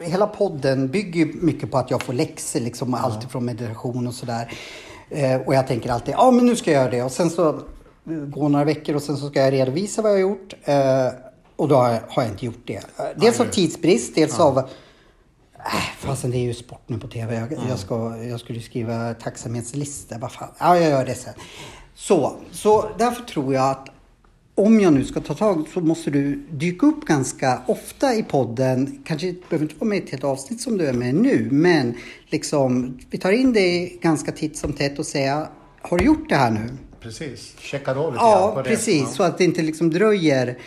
[0.00, 4.14] hela podden bygger ju mycket på att jag får läxor, liksom, allt ifrån meditation och
[4.14, 4.52] sådär.
[5.10, 7.02] Eh, och jag tänker alltid, ja men nu ska jag göra det.
[7.02, 7.60] Och sen så eh,
[8.06, 10.54] går några veckor och sen så ska jag redovisa vad jag har gjort.
[10.64, 11.08] Eh,
[11.56, 12.74] och då har jag, har jag inte gjort det.
[12.74, 14.58] Eh, Dels av tidsbrist, dels av...
[14.58, 14.64] Äh,
[15.98, 17.34] fasen det är ju sport nu på TV.
[17.34, 20.18] Jag, jag, ska, jag skulle skriva tacksamhetslista.
[20.18, 20.48] Vad fan.
[20.58, 21.34] Ja, jag gör det sen.
[21.94, 23.88] Så, så därför tror jag att
[24.58, 29.02] om jag nu ska ta tag så måste du dyka upp ganska ofta i podden.
[29.04, 31.94] Kanske behöver inte vara med i ett helt avsnitt som du är med nu, men
[32.26, 35.48] liksom vi tar in dig ganska titt som tätt och säga
[35.82, 36.68] Har du gjort det här nu?
[37.00, 38.68] Precis, checkar av lite Ja, på det.
[38.68, 39.14] precis.
[39.14, 40.58] Så att det inte liksom dröjer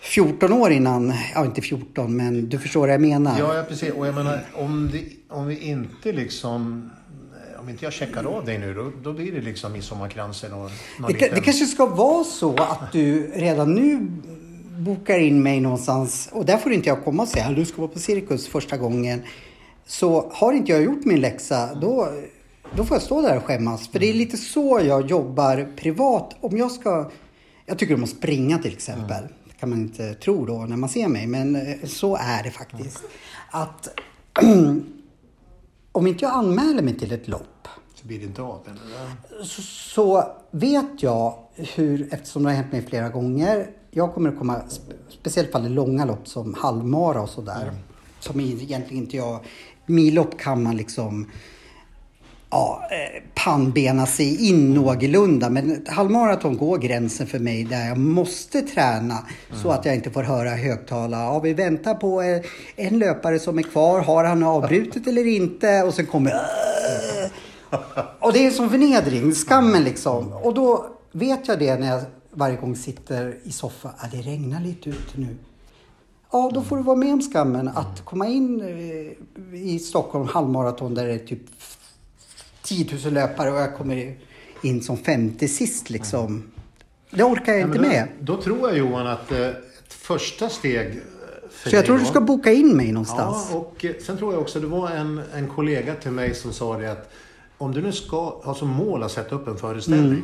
[0.00, 3.38] 14 år innan, ja inte 14 men du förstår vad jag menar.
[3.38, 3.92] Ja, ja, precis.
[3.92, 6.90] Och jag menar, om, det, om vi inte liksom...
[7.68, 10.70] Om inte jag checkar av dig nu, då, då blir det liksom midsommarkransen och någon
[11.06, 11.34] Det, liten...
[11.34, 13.98] det kanske ska vara så att du redan nu
[14.78, 17.80] bokar in mig någonstans och där får inte jag komma och säga att du ska
[17.80, 19.22] vara på cirkus första gången.
[19.86, 22.08] Så har inte jag gjort min läxa då,
[22.76, 23.88] då får jag stå där och skämmas.
[23.88, 26.36] För det är lite så jag jobbar privat.
[26.40, 27.10] Om jag ska...
[27.66, 29.22] Jag tycker om att springa till exempel.
[29.44, 32.50] Det kan man inte tro då när man ser mig men eh, så är det
[32.50, 33.02] faktiskt.
[33.50, 33.88] Att
[35.98, 38.60] om inte jag anmäler mig till ett lopp Så blir det inte av.
[38.66, 39.44] Eller?
[39.44, 44.38] så, så vet jag hur, eftersom det har hänt mig flera gånger, jag kommer att
[44.38, 47.72] komma, spe- speciellt fall i långa lopp som halvmara och sådär,
[48.20, 49.38] som egentligen inte jag,
[49.86, 51.30] millopp kan man liksom
[52.50, 55.50] ja, eh, pannbena sig in någorlunda.
[55.50, 59.18] Men halvmaraton går gränsen för mig där jag måste träna
[59.62, 61.22] så att jag inte får höra högtalare.
[61.22, 62.40] Ja, vi väntar på eh,
[62.76, 64.00] en löpare som är kvar.
[64.00, 65.82] Har han avbrutit eller inte?
[65.82, 66.32] Och sen kommer
[68.20, 70.32] och det är som förnedring, skammen liksom.
[70.32, 73.92] Och då vet jag det när jag varje gång sitter i soffan.
[73.98, 75.36] Ah, det regnar lite ute nu.
[76.32, 80.94] Ja, då får du vara med om skammen att komma in eh, i Stockholm halvmaraton
[80.94, 81.42] där det är typ
[82.68, 84.16] 10 000 löpare och jag kommer
[84.62, 86.50] in som femte sist liksom.
[87.10, 88.08] Det orkar jag Ja, inte men med.
[88.20, 89.54] Då, då tror jag Johan att eh, ett
[89.88, 91.00] första steg
[91.64, 93.48] Så jag tror du då- ska boka in mig någonstans.
[93.50, 96.52] Ja, och eh, sen tror jag också det var en, en kollega till mig som
[96.52, 97.10] sa det att
[97.58, 100.22] om du nu ska ha som mål att sätta upp en föreställning.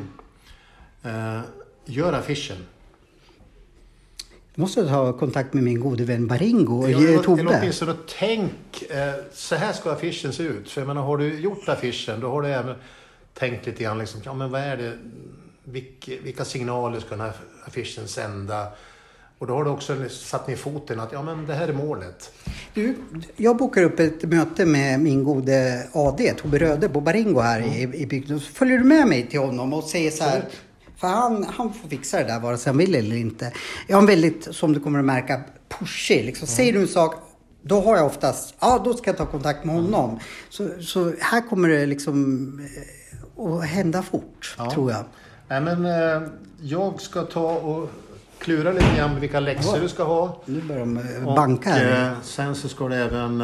[1.03, 1.37] Mm.
[1.37, 1.41] Eh,
[1.85, 2.57] gör affischen.
[4.55, 7.59] Jag måste ta kontakt med min gode vän Baringo eller- Eller Tobbe.
[7.61, 10.71] åtminstone tänk, eh, så här ska affischen se ut.
[10.71, 12.75] För jag menar, har du gjort affischen, då har du även
[13.35, 14.93] tänkt lite grann liksom, ja men vad är det,
[15.65, 17.33] vilka, vilka signaler ska den här
[17.67, 18.67] affischen sända?
[19.39, 22.33] Och då har du också satt ner foten att, ja men det här är målet.
[22.75, 22.95] Du,
[23.37, 27.83] jag bokar upp ett möte med min gode AD, Tobbe Röde, på Baringo här i,
[28.03, 28.41] i bygden.
[28.41, 30.45] Så följer du med mig till honom och säger så här.
[30.97, 33.53] För han, han får fixa det där vare sig han vill eller inte.
[33.87, 35.41] Jag en väldigt, som du kommer att märka,
[35.79, 36.25] pushig.
[36.25, 36.49] Liksom.
[36.49, 37.15] Säger du en sak,
[37.63, 40.19] då har jag oftast, ja då ska jag ta kontakt med honom.
[40.49, 42.61] Så, så här kommer det liksom
[43.39, 44.71] eh, att hända fort, Ja.
[44.71, 45.05] tror jag.
[45.49, 46.29] Nej men eh,
[46.61, 47.91] jag ska ta och
[48.39, 50.43] klura lite grann vilka läxor du ska ha.
[50.47, 52.11] Nu börjar de eh, Och, banka här.
[52.13, 53.41] eh, sen så ska det även...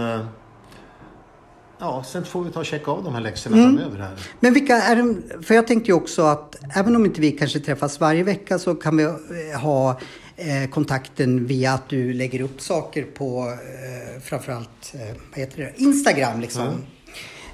[1.80, 3.76] Ja, sen får vi ta och checka av de här läxorna Mm.
[3.78, 4.16] framöver här.
[4.40, 7.60] Men vilka är de, för jag tänkte ju också att även om inte vi kanske
[7.60, 9.90] träffas varje vecka så kan vi eh, ha
[10.36, 15.72] eh, kontakten via att du lägger upp saker på eh, framförallt eh, vad heter det?
[15.82, 16.66] Instagram liksom.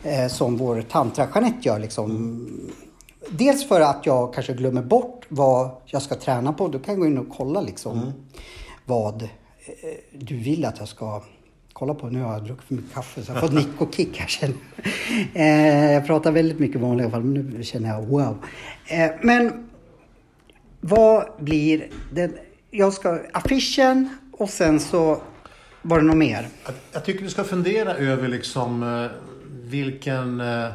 [0.03, 2.49] Eh, som vår tantra Jeanette gör liksom.
[3.31, 6.68] Dels för att jag kanske glömmer bort vad jag ska träna på.
[6.68, 8.12] Du kan gå in och kolla liksom
[8.85, 9.29] vad eh,
[10.12, 11.22] du vill att jag ska
[11.79, 12.09] kolla på.
[12.09, 14.27] Nu har jag druckit för mycket kaffe så jag har fått nick och kick här
[14.27, 14.87] känner jag.
[15.87, 18.45] eh, Jag pratar väldigt mycket vanligt i fall, men nu känner jag wow.
[18.87, 19.68] Eh, men
[20.81, 22.37] vad blir den?
[22.70, 25.22] Jag ska affischen och sen så
[25.83, 26.49] var det något mer.
[26.64, 29.11] Jag, jag tycker du ska fundera över liksom eh,
[29.62, 30.68] vilken, eh,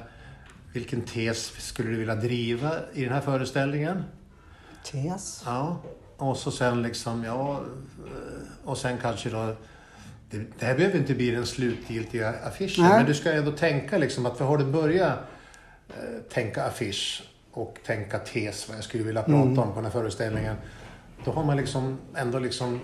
[0.74, 4.04] vilken tes skulle du vilja driva i den här föreställningen.
[4.91, 5.43] Tes.
[5.45, 5.78] Ja,
[6.18, 7.52] och så sen liksom, ja,
[8.06, 9.56] eh, och sen kanske då
[10.32, 12.98] det, det här behöver inte bli den slutgiltiga affischen, Nej.
[12.98, 15.20] men du ska ändå tänka liksom att vi har du börjat
[15.90, 15.94] eh,
[16.34, 19.60] tänka affisch och tänka tes, vad jag skulle vilja prata Mm.
[19.60, 20.56] om på den här föreställningen.
[21.26, 22.80] Då har man liksom ändå liksom,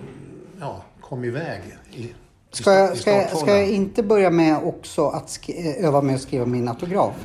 [0.60, 1.62] ja, kommit iväg
[1.94, 2.14] i,
[2.52, 6.22] Ska jag, ska, jag, ska jag inte börja med också att eh, öva med att
[6.22, 7.16] skriva min autograf?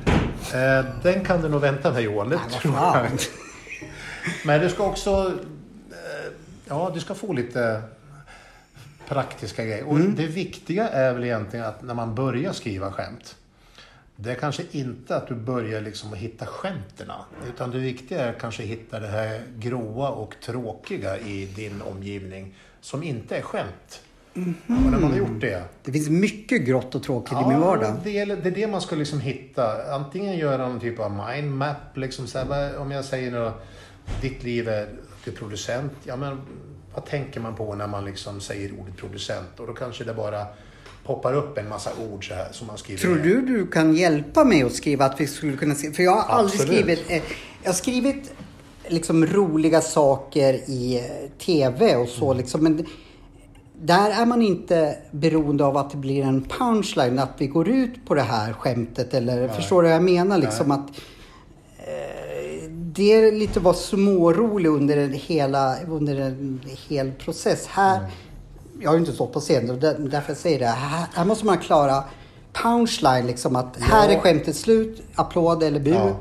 [0.54, 3.06] Eh, den kan du nog vänta med Johan, det Nej, tror jag.
[4.44, 5.10] Men du ska också,
[5.90, 6.32] eh,
[6.68, 7.82] ja du ska få lite
[9.08, 9.84] praktiska grejer.
[9.84, 10.14] Och Mm.
[10.14, 13.36] det viktiga är väl egentligen att när man börjar skriva skämt,
[14.16, 17.10] det är kanske inte att du börjar liksom att hitta skämten.
[17.48, 22.54] Utan det viktiga är kanske att hitta det här gråa och tråkiga i din omgivning
[22.80, 24.00] som inte är skämt.
[24.34, 24.54] Mhm.
[24.66, 25.62] Och när man har gjort det.
[25.84, 27.94] Det finns mycket grått och tråkigt i min vardag.
[28.04, 29.94] det, är, det är det man ska liksom hitta.
[29.94, 31.76] Antingen göra någon typ av mindmap.
[31.96, 33.52] Liksom så här, vad- om jag säger nu,
[34.20, 34.88] ditt liv är
[35.24, 35.92] du är producent.
[36.04, 36.40] Ja, men
[36.94, 39.60] vad tänker man på när man liksom säger ordet producent?
[39.60, 40.46] Och då kanske det bara
[41.04, 44.44] poppar upp en massa ord så här som man skriver Tror du du kan hjälpa
[44.44, 45.92] mig att skriva att vi skulle kunna se?
[45.92, 46.82] För jag har aldrig Absolut.
[46.82, 47.10] skrivit...
[47.10, 47.22] Eh,
[47.62, 48.32] jag har skrivit
[48.88, 52.62] liksom roliga saker i eh, TV och så liksom.
[52.62, 52.86] Men
[53.74, 57.18] där är man inte beroende av att det blir en punchline.
[57.18, 60.38] Att vi går ut på det här skämtet eller förstår du vad jag menar?
[60.38, 60.90] Liksom att
[61.78, 62.21] eh,
[62.94, 67.66] det är lite vara smårolig under en, hela, under en hel process.
[67.66, 68.00] Här,
[68.80, 70.66] jag har ju inte stått på scen, och där- därför jag säger det.
[70.66, 72.04] Här, här måste man klara
[72.52, 74.14] punchline, liksom att här Ja.
[74.14, 75.90] är skämtet slut, applåd eller bu.
[75.90, 76.16] Ja.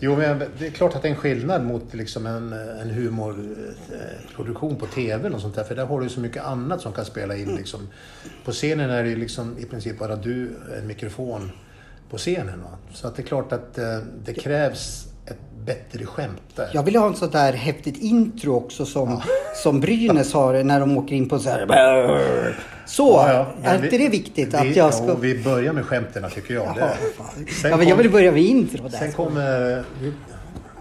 [0.00, 4.76] Jo, men det är klart att det är en skillnad mot liksom en, en humorproduktion
[4.76, 5.64] på TV och sånt där.
[5.64, 7.56] För där har du så mycket annat som kan spela in.
[7.56, 7.80] Liksom.
[8.44, 11.50] På scenen är det liksom i princip bara du, en mikrofon
[12.10, 12.62] på scenen.
[12.62, 12.70] Va?
[12.94, 16.70] Så att det är klart att eh, det krävs ett bättre skämt där.
[16.74, 19.22] Jag vill ha en sån där häftigt intro också som,
[19.62, 21.66] som Brynäs har när de åker in på så här.
[22.86, 23.68] Så, Ja, ja.
[23.70, 25.06] Är inte vi- det viktigt vi, att jag ska...
[25.06, 26.64] Ja, vi börjar med skämten tycker jag.
[26.76, 26.90] Jaha.
[27.62, 28.98] Sen ja, men jag kom- vill börja med intro där.
[28.98, 29.84] Sen kommer...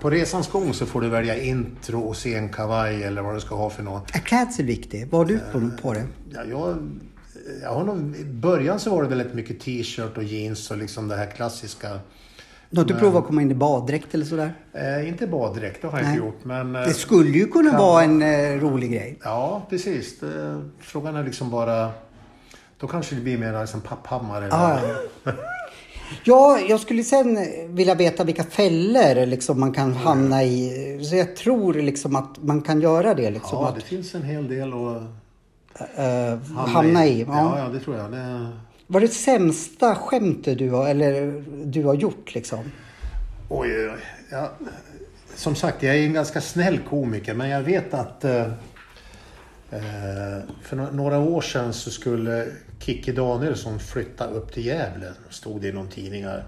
[0.02, 3.70] På resans gång så får du välja intro och scenkavaj eller vad du ska ha
[3.70, 4.16] för något.
[4.16, 5.08] Är klädsel viktig?
[5.12, 6.04] Vad har du på, på det?
[6.34, 6.78] Ja, jag,
[7.62, 11.08] jag har nog, I början så var det väldigt mycket t-shirt och jeans och liksom
[11.08, 12.00] det här klassiska.
[12.70, 14.54] Du har inte provat att komma in i baddräkt eller sådär?
[14.74, 16.16] Eh, inte baddräkt, det har jag Nej.
[16.16, 16.40] inte gjort.
[16.46, 19.20] Men, eh, Det skulle ju kunna kan- vara en eh, rolig grej.
[19.24, 20.20] Ja, precis.
[20.20, 21.90] Det, frågan är liksom bara...
[22.80, 24.48] Då kanske det blir mer liksom papphammare.
[24.52, 24.80] Ah,
[25.24, 25.32] ja.
[26.24, 27.38] ja, jag skulle sen
[27.76, 31.00] vilja veta vilka fällor liksom man kan hamna i.
[31.10, 33.30] Så jag tror liksom att man kan göra det.
[33.30, 35.02] Liksom, ja, att det finns en hel del att
[35.98, 37.22] eh, hamna i.
[37.22, 37.60] Ja, Ja.
[37.60, 38.12] ja, det tror jag.
[38.12, 38.48] Det,
[38.88, 42.60] Vad är det sämsta skämtet du har, eller du har gjort liksom?
[43.50, 44.00] Oj, oj, oj.
[44.32, 44.52] Ja,
[45.36, 48.42] som sagt, jag är en ganska snäll komiker, men jag vet att eh,
[49.72, 52.48] eh, för några år sedan så skulle
[52.80, 56.44] Kikki Danielsson flytta upp till Gävle, stod det i någon tidningar.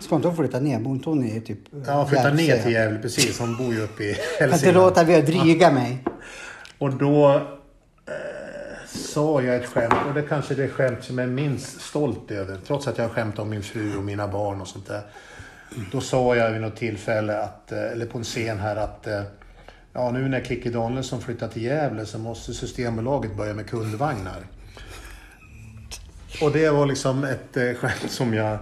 [0.00, 0.80] Ska inte hon flytta ner?
[0.80, 2.42] Bor inte hon i typ Ja, flytta Järvsö?
[2.42, 3.38] ner till Gävle, precis.
[3.38, 4.86] Hon bor ju uppe i Jag kan inte Hälsingland.
[4.86, 6.04] låta bli att dryga mig.
[6.78, 7.42] Och då
[8.92, 12.30] sa jag ett skämt, och det kanske är det skämt som jag är minst stolt
[12.30, 12.58] över.
[12.66, 15.02] Trots att jag har skämt om min fru och mina barn och sånt där.
[15.92, 19.22] Då sa jag vid något tillfälle, att, eh, eller på en scen här, att eh,
[19.92, 24.46] ja, nu när Kikki Danielsson flyttar till Gävle så måste Systembolaget börja med kundvagnar.
[26.42, 28.58] Och det var liksom ett eh, skämt som jag...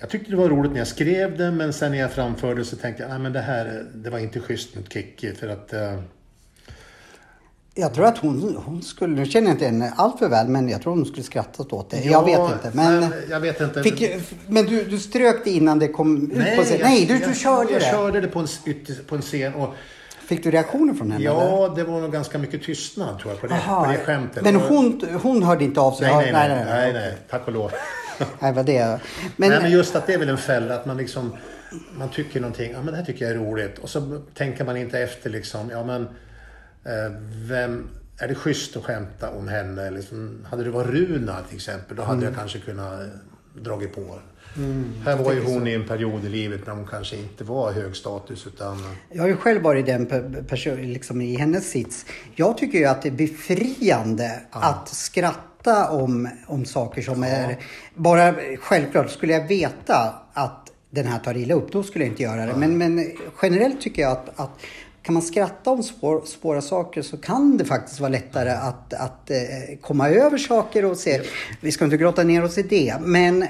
[0.00, 2.76] Jag tyckte det var roligt när jag skrev det, men sen när jag framförde så
[2.76, 5.72] tänkte jag, nej men det här, det var inte schysst mot Kikki för att...
[7.80, 10.68] Jag tror att hon, hon skulle, nu känner jag inte henne allt för väl, men
[10.68, 11.96] jag tror hon skulle skrattat åt det.
[12.04, 12.70] Ja, jag vet inte.
[12.76, 13.82] Men, men jag vet inte.
[13.82, 16.78] Fick, men du, du strök det innan det kom ut på scen?
[16.78, 17.86] jag- Nej, du, jag, du körde jag det.
[17.90, 18.46] körde det på en,
[19.08, 19.74] på en scen och
[20.26, 21.24] Fick du reaktioner från henne?
[21.30, 21.40] eller?
[21.40, 23.84] ja, det var nog ganska mycket tystnad tror jag på det, Aha.
[23.84, 24.44] på det skämtet.
[24.44, 26.06] Men hon, hon hörde inte av sig?
[26.14, 27.72] Nej, Ja, nej, nej, nej, nej, tack och lov.
[28.40, 28.98] Nej, vad det
[29.36, 31.32] men, Nej, men just att det är väl en fälla att man liksom
[31.98, 34.76] man tycker någonting, ja men det här tycker jag är roligt och så tänker man
[34.76, 36.08] inte efter liksom, ja men
[37.48, 39.90] vem, är det schysst att skämta om henne?
[39.90, 43.06] Liksom, hade det varit Runa till exempel, då hade jag kanske kunnat eh,
[43.62, 44.18] dragit på.
[45.04, 47.96] Här var ju hon i en period i livet när hon kanske inte var hög
[47.96, 50.08] status utan Jag har ju själv varit den
[50.92, 52.06] liksom i hennes sits.
[52.34, 57.58] Jag tycker ju att det är befriande att skratta om, om saker som är...
[57.94, 62.22] Bara självklart, skulle jag veta att den här tar illa upp, då skulle jag inte
[62.22, 62.54] göra det.
[62.56, 63.12] Men, men
[63.42, 64.50] generellt tycker jag att, att
[65.08, 69.30] kan man skratta om svår, svåra saker så kan det faktiskt vara lättare att, att
[69.30, 69.36] eh,
[69.80, 71.22] komma över saker och se.
[71.60, 73.46] Vi ska inte grotta ner oss i det, men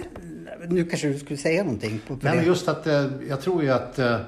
[0.69, 3.63] nu kanske du skulle säga någonting på, på Nej, men just att eh, jag tror
[3.63, 4.21] ju att eh,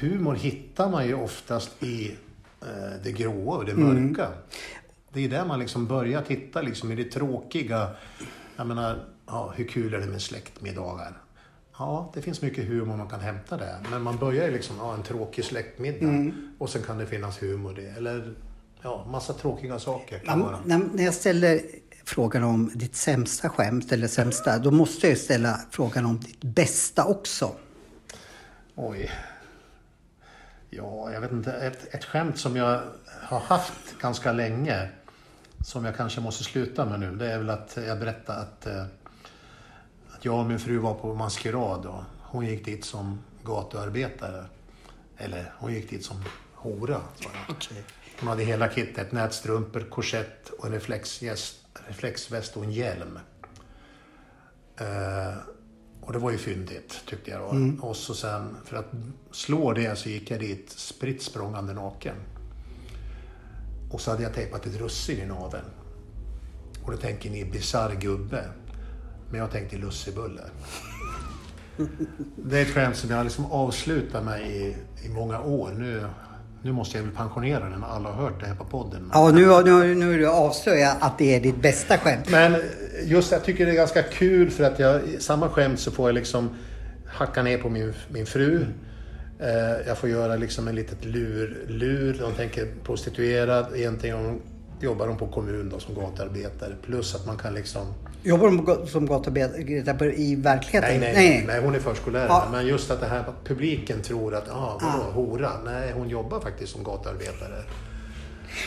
[0.00, 2.16] humor hittar man ju oftast i
[3.02, 4.28] det gråa och det mörka.
[5.12, 7.90] Det är där man liksom börjar titta liksom i det tråkiga.
[8.56, 11.12] Jag menar, ja, hur kul är det med släktmiddagar?
[11.78, 13.78] Ja, det finns mycket humor man kan hämta där.
[13.90, 16.32] Men man börjar ju liksom, ja, en tråkig släktmiddag.
[16.58, 17.90] Och sen kan det finnas humor i det.
[17.90, 18.34] Eller,
[18.82, 20.22] ja, massa tråkiga saker.
[20.64, 21.60] När, när jag ställer
[22.04, 26.44] frågan om ditt sämsta skämt eller sämsta, då måste jag ju ställa frågan om ditt
[26.44, 27.52] bästa också.
[28.74, 29.10] Oj.
[30.70, 31.52] Ja, jag vet inte.
[31.52, 32.82] Ett, ett skämt som jag
[33.22, 34.88] har haft ganska länge,
[35.64, 38.84] som jag kanske måste sluta med nu, det är väl att jag berättar att eh,
[40.18, 44.44] att jag och min fru var på maskerad och hon gick dit som gatuarbetare.
[45.16, 47.00] Eller hon gick dit som hora.
[47.48, 47.82] Okej.
[48.20, 49.12] Hon hade hela kittet.
[49.12, 51.56] Nätstrumpor, korsett och en reflexgäst,
[51.86, 53.18] reflexväst och en hjälm.
[54.76, 55.34] Eh,
[56.00, 57.86] och det var ju fyndigt tyckte jag då.
[57.86, 58.90] Och så sen, för att
[59.30, 62.16] slå det så gick jag dit spritt språngande naken.
[63.90, 65.70] Och så hade jag tejpat ett russin i naveln.
[66.84, 68.44] Och då tänker ni bisarr gubbe.
[69.30, 70.42] Men jag tänkte lussebulle.
[72.36, 75.70] Det är ett skämt som jag liksom avslutar med i, i många år.
[75.78, 76.06] Nu,
[76.62, 77.84] nu måste jag väl pensionera den.
[77.84, 79.10] Alla har hört det här på podden.
[79.14, 82.30] Ja, nu, nu, nu är du avslöjat att det är ditt bästa skämt.
[82.30, 82.56] Men
[83.04, 86.14] just jag tycker det är ganska kul för att jag samma skämt så får jag
[86.14, 86.50] liksom
[87.06, 88.66] hacka ner på min, min fru.
[89.40, 92.16] Eh, jag får göra liksom en litet lur, lur.
[92.20, 93.66] De tänker prostituerad.
[93.74, 94.40] Egentligen
[94.80, 96.74] jobbar de på kommun då som gatuarbetare.
[96.82, 97.86] Plus att man kan liksom...
[98.28, 101.00] Jobbar på- som gatuarbetare i verkligheten?
[101.00, 102.26] Nej, nej, nej, hon är förskollärare.
[102.28, 102.48] Ja.
[102.52, 105.50] Men just att det här att publiken tror att, ah, vadå, hora?
[105.64, 107.62] Nej, hon jobbar faktiskt som gatuarbetare.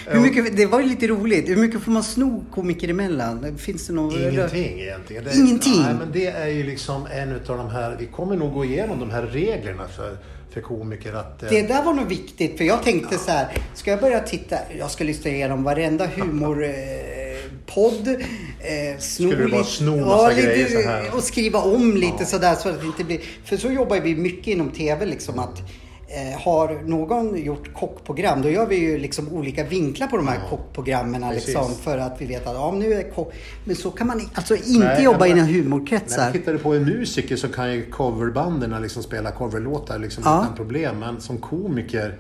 [0.08, 1.50] Hur mycket, det var ju lite roligt.
[1.50, 3.58] Hur mycket får man sno komiker emellan?
[3.58, 4.14] Finns det någon...
[4.32, 5.24] Ingenting egentligen.
[5.24, 5.82] Det, Ingenting?
[5.82, 9.00] Nej, men det är ju liksom en utav de här, vi kommer nog gå igenom
[9.00, 10.18] de här reglerna för,
[10.54, 11.44] för komiker att...
[11.44, 14.56] eh, Det där var nog viktigt för jag tänkte så här, ska jag börja titta,
[14.80, 16.64] jag ska lyssna igenom varenda humor
[17.66, 21.16] podd, eh, Skulle du bara sno massa grejer så här?
[21.16, 24.48] och skriva om lite sådär så att det inte blir, för så jobbar vi mycket
[24.48, 25.60] inom TV liksom att
[26.08, 30.40] eh, har någon gjort kockprogram, då gör vi ju liksom olika vinklar på de här
[30.50, 31.48] kockprogrammen precis.
[31.48, 33.34] liksom för att vi vet att ja, nu är kock.
[33.66, 36.24] Men så kan man alltså inte Nej, jobba inom humorkretsar.
[36.24, 40.42] man tittar på en musiker så kan ju coverbanden liksom spela coverlåtar liksom Ja.
[40.44, 41.00] utan problem.
[41.00, 42.18] Men som komiker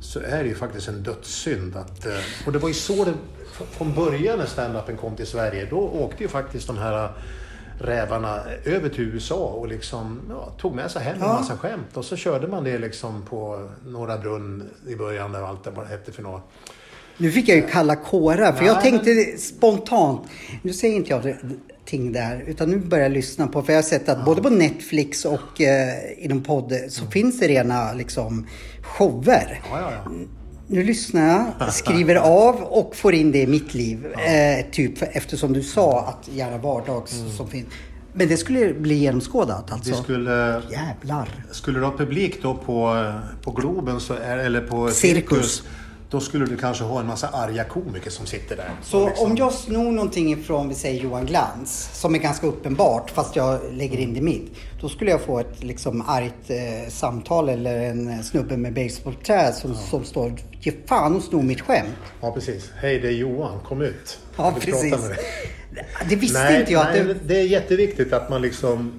[0.00, 2.06] så är det ju faktiskt en dödssynd att...
[2.06, 2.12] eh,
[2.46, 3.14] Och det var ju så det
[3.70, 5.66] från början när standupen kom till Sverige.
[5.70, 7.10] Då åkte ju faktiskt de här
[7.80, 11.32] rävarna över till USA och liksom ja, tog med sig hem en Ja.
[11.32, 11.96] massa skämt.
[11.96, 15.88] Och så körde man det liksom på Norra Brunn i början där allt vad det
[15.88, 16.42] hette för något.
[17.16, 20.22] Nu fick jag ju kalla kårar för jag Nej, tänkte spontant,
[20.62, 21.36] nu säger inte jag
[21.84, 24.50] ting där utan nu börjar jag lyssna på, för jag har sett att både på
[24.50, 28.46] Netflix och eh, inom podd så finns det rena liksom
[28.82, 29.60] shower.
[29.70, 30.10] Ja, ja, ja.
[30.72, 34.06] Nu lyssnar jag, skriver av och får in det i mitt liv.
[34.06, 37.66] Eh, typ eftersom du sa att gärna vardags som finns.
[38.12, 39.90] Men det skulle bli genomskådat alltså?
[39.90, 40.62] Vi skulle...
[40.70, 41.28] Jävlar.
[41.50, 43.12] Skulle du ha publik då på,
[43.42, 45.62] på Globen så är, eller på Cirkus.
[46.10, 48.70] Då skulle du kanske ha en massa arga komiker som sitter där.
[48.82, 53.10] Så liksom- om jag snor någonting ifrån, vi säger Johan Glans, som är ganska uppenbart
[53.10, 54.52] fast jag lägger in det mitt.
[54.80, 59.74] Då skulle jag få ett liksom argt eh, samtal eller en snubbe med basebollträ som,
[59.74, 60.32] som står
[60.62, 61.88] Ge fan och snor mitt skämt.
[62.20, 62.72] Ja, precis.
[62.76, 63.60] Hej, det är Johan.
[63.60, 64.18] Kom ut.
[64.36, 64.94] Ja, precis.
[66.08, 67.14] Det visste Nej, inte jag att nej, det...
[67.26, 68.92] det är jätteviktigt att man liksom...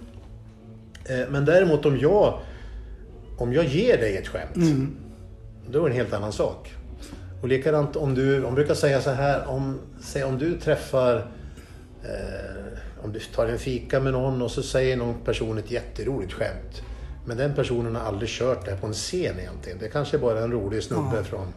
[1.05, 2.39] Eh, men däremot om jag...
[3.38, 4.55] Om jag ger dig ett skämt.
[4.55, 4.95] Mm.
[5.70, 6.70] Då är det en helt annan sak.
[7.42, 8.44] Och likadant om du...
[8.46, 9.48] Om brukar säga så här.
[9.48, 11.16] Om, säg om du träffar...
[12.04, 16.34] Eh, om du tar en fika med någon och så säger någon person ett jätteroligt
[16.34, 16.82] skämt.
[17.26, 19.78] Men den personen har aldrig kört det på en scen egentligen.
[19.80, 21.48] Det kanske bara är en rolig snubbe från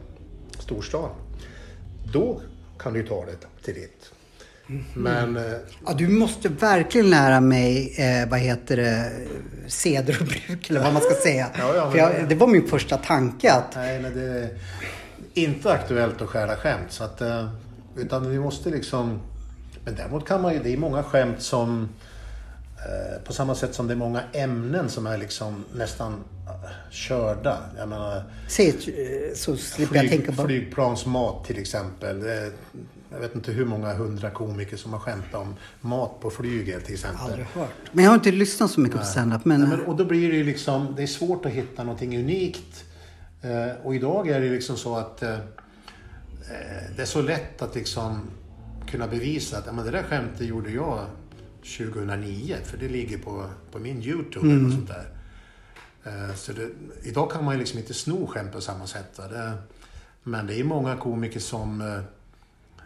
[0.59, 1.11] storstan.
[2.13, 2.41] Då
[2.79, 4.11] kan du ta det till ditt.
[4.69, 4.85] Mm.
[4.95, 5.37] Men...
[5.37, 5.53] Eh,
[5.87, 9.13] Ja, du måste verkligen lära mig, eh, vad heter det,
[9.67, 11.51] seder och bruk eller vad man ska säga.
[11.59, 14.49] Ja, ja, men- jag, det var min första tanke att Nej, men det
[15.35, 16.93] inte aktuellt att stjäla skämt.
[16.93, 17.49] Så att, eh,
[17.97, 19.21] utan vi måste liksom...
[19.85, 20.63] Men däremot kan man ju...
[20.63, 21.89] Det är många skämt som...
[22.79, 26.13] eh, På samma sätt som det är många ämnen som är liksom nästan
[26.47, 27.59] eh, körda.
[27.79, 28.17] Jag menar...
[28.17, 28.73] eh,
[29.35, 30.43] så slipper jag tänka Flyg, på...
[30.45, 32.25] flygplansmat till exempel.
[33.13, 36.95] Jag vet inte hur många hundra komiker som har skämtat om mat på flyget till
[36.95, 37.21] exempel.
[37.25, 37.71] Aldrig hört.
[37.93, 39.45] Men jag har inte lyssnat så mycket på standup.
[39.45, 42.19] Men, Nej, men, och då blir det ju liksom, det är svårt att hitta någonting
[42.19, 42.84] unikt.
[43.45, 45.41] Eh, och idag är det liksom så att eh, eh,
[46.97, 48.21] det är så lätt att liksom
[48.91, 51.07] kunna bevisa att men det där skämtet gjorde jag
[51.79, 55.07] 2009, för det ligger på, på min YouTube eller något sånt där.
[56.37, 56.69] Så det,
[57.03, 59.17] idag kan man ju liksom inte sno skämt på samma sätt.
[59.17, 59.53] Det,
[60.23, 62.03] men det är många komiker som,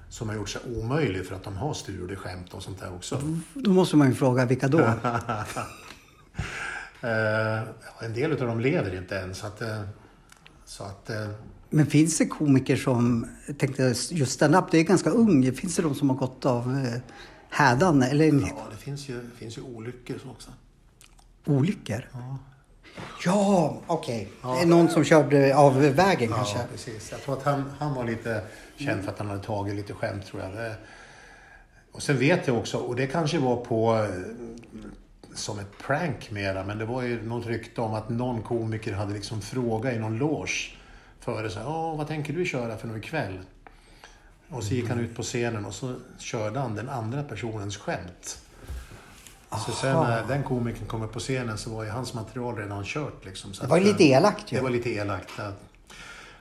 [0.08, 3.22] som har gjort sig omöjlig för att de har stulade skämt och sånt där också.
[3.54, 4.78] då måste man ju fråga vilka då?
[8.00, 9.34] En del av dem lever inte än.
[9.34, 9.62] Så att,
[10.68, 11.28] så att eh,
[11.70, 13.26] Men finns det komiker som,
[13.58, 15.52] tänkte just stand-up, det är ganska ung.
[15.52, 17.00] Finns det de som har gått av eh,
[17.50, 20.50] hädan eller ja, det finns ju, finns ju olyckor så också.
[21.46, 22.08] olyckor?
[23.24, 24.28] Ja, okej.
[24.42, 26.58] Det är någon som körde av vägen Ja, kanske?
[26.72, 27.10] precis.
[27.10, 28.42] Jag tror att han, han var lite
[28.76, 30.52] känd för att han hade tagit lite skämt tror jag.
[30.52, 30.74] Det,
[31.92, 34.06] och sen vet jag också, och det kanske var på...
[35.30, 38.92] eh, som ett prank mera, men det var ju något rykte om att någon komiker
[38.92, 40.70] hade liksom frågat i någon loge
[41.20, 43.38] före så här, vad tänker du köra för något ikväll?
[44.50, 48.38] Och så gick han ut på scenen och så körde han den andra personens skämt.
[49.66, 52.84] Så sen när den komikern kom upp på scenen så var ju hans material redan
[52.84, 53.24] kört.
[53.24, 53.54] Liksom.
[53.54, 54.62] Så Det var ju att, lite elakt Det ju.
[54.62, 55.30] var lite elakt.
[55.38, 55.52] ja.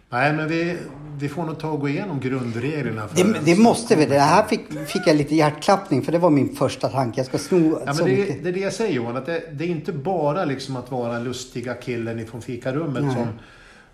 [0.10, 0.78] Nej, men vi,
[1.20, 3.08] vi får nog ta och gå igenom grundreglerna.
[3.08, 4.06] För Det, det måste vi.
[4.06, 7.20] Det här fick, fick jag lite hjärtklappning för det var min första tanke.
[7.20, 8.44] Jag ska sno Ja, så det, mycket.
[8.44, 11.20] det är det jag säger Johan, att det, det är inte bara liksom att vara
[11.20, 13.14] lustiga killen ifrån fikarummet Nej.
[13.16, 13.28] som,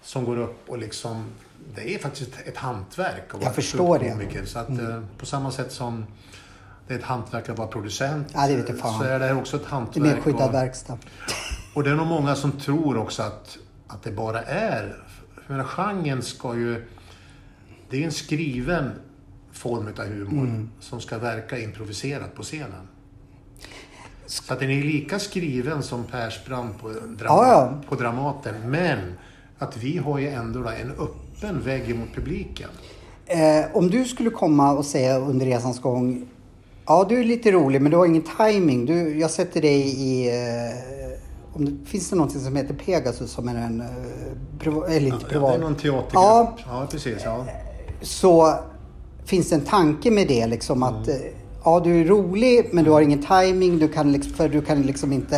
[0.02, 1.26] som går upp och liksom...
[1.76, 4.46] Det är faktiskt ett hantverk att vara Jag förstår det.
[4.48, 6.06] Så att, eh, på samma sätt som
[6.88, 9.00] det är ett hantverk att vara producent Ja, det fan.
[9.00, 10.04] så är det här också ett Det är hantverk.
[10.04, 10.98] mer skyddad och, verkstad.
[11.76, 13.58] och det är nog många som tror också att,
[13.88, 15.03] att det bara är...
[15.48, 16.86] Den genren ska ju...
[17.90, 18.92] Det är en skriven
[19.52, 20.70] form av humor Mm.
[20.80, 22.88] som ska verka improviserat på scenen.
[24.26, 27.82] Så att den är lika skriven som Persbrandt på, Drama, Ja, ja.
[27.90, 28.56] på Dramaten.
[28.72, 29.00] Men
[29.58, 32.70] att vi har ju ändå då en öppen vägg mot publiken.
[33.26, 36.28] Eh, om du skulle komma och säga under resans gång
[36.86, 38.86] Ja, du är lite rolig men du har ingen timing.
[38.86, 40.28] Du, jag sätter dig i...
[40.28, 41.13] Eh,
[41.54, 43.82] om det, finns det någonting som heter Pegasus som är en...
[43.82, 43.88] Eh,
[44.60, 45.52] priva, eller inte Ja, privat.
[45.52, 46.14] det är någon teatergrupp.
[46.14, 46.58] Ja.
[46.68, 47.22] Ja, precis.
[47.26, 47.46] Ja.
[48.02, 48.54] så
[49.26, 51.16] finns det en tanke med det liksom att eh,
[51.64, 54.82] ja du är rolig men du har ingen timing du kan liksom, för du kan
[54.82, 55.38] liksom inte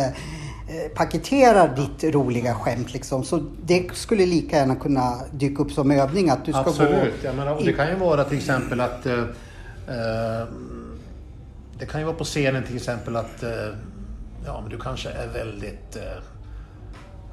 [0.68, 3.24] eh, paketera ditt roliga skämt liksom.
[3.24, 7.22] Så det skulle lika gärna kunna dyka upp som övning att du ska Absolut.
[7.22, 7.32] gå...
[7.32, 9.06] Menar, och det kan ju vara till exempel att...
[9.06, 10.46] Eh, eh,
[11.78, 13.42] det kan ju vara på scenen till exempel att...
[13.42, 13.50] Eh,
[14.46, 16.02] ja, men du kanske är väldigt eh,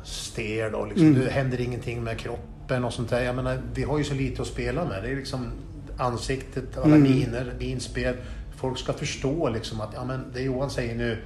[0.03, 3.22] stel och liksom, det händer ingenting med kroppen och sånt där.
[3.24, 5.03] Jag menar, vi har ju så lite att spela med.
[5.03, 5.51] Det är liksom
[5.97, 8.16] ansiktet, alla miner, minspel.
[8.57, 11.18] Folk ska förstå liksom att ja, men det Johan säger nu,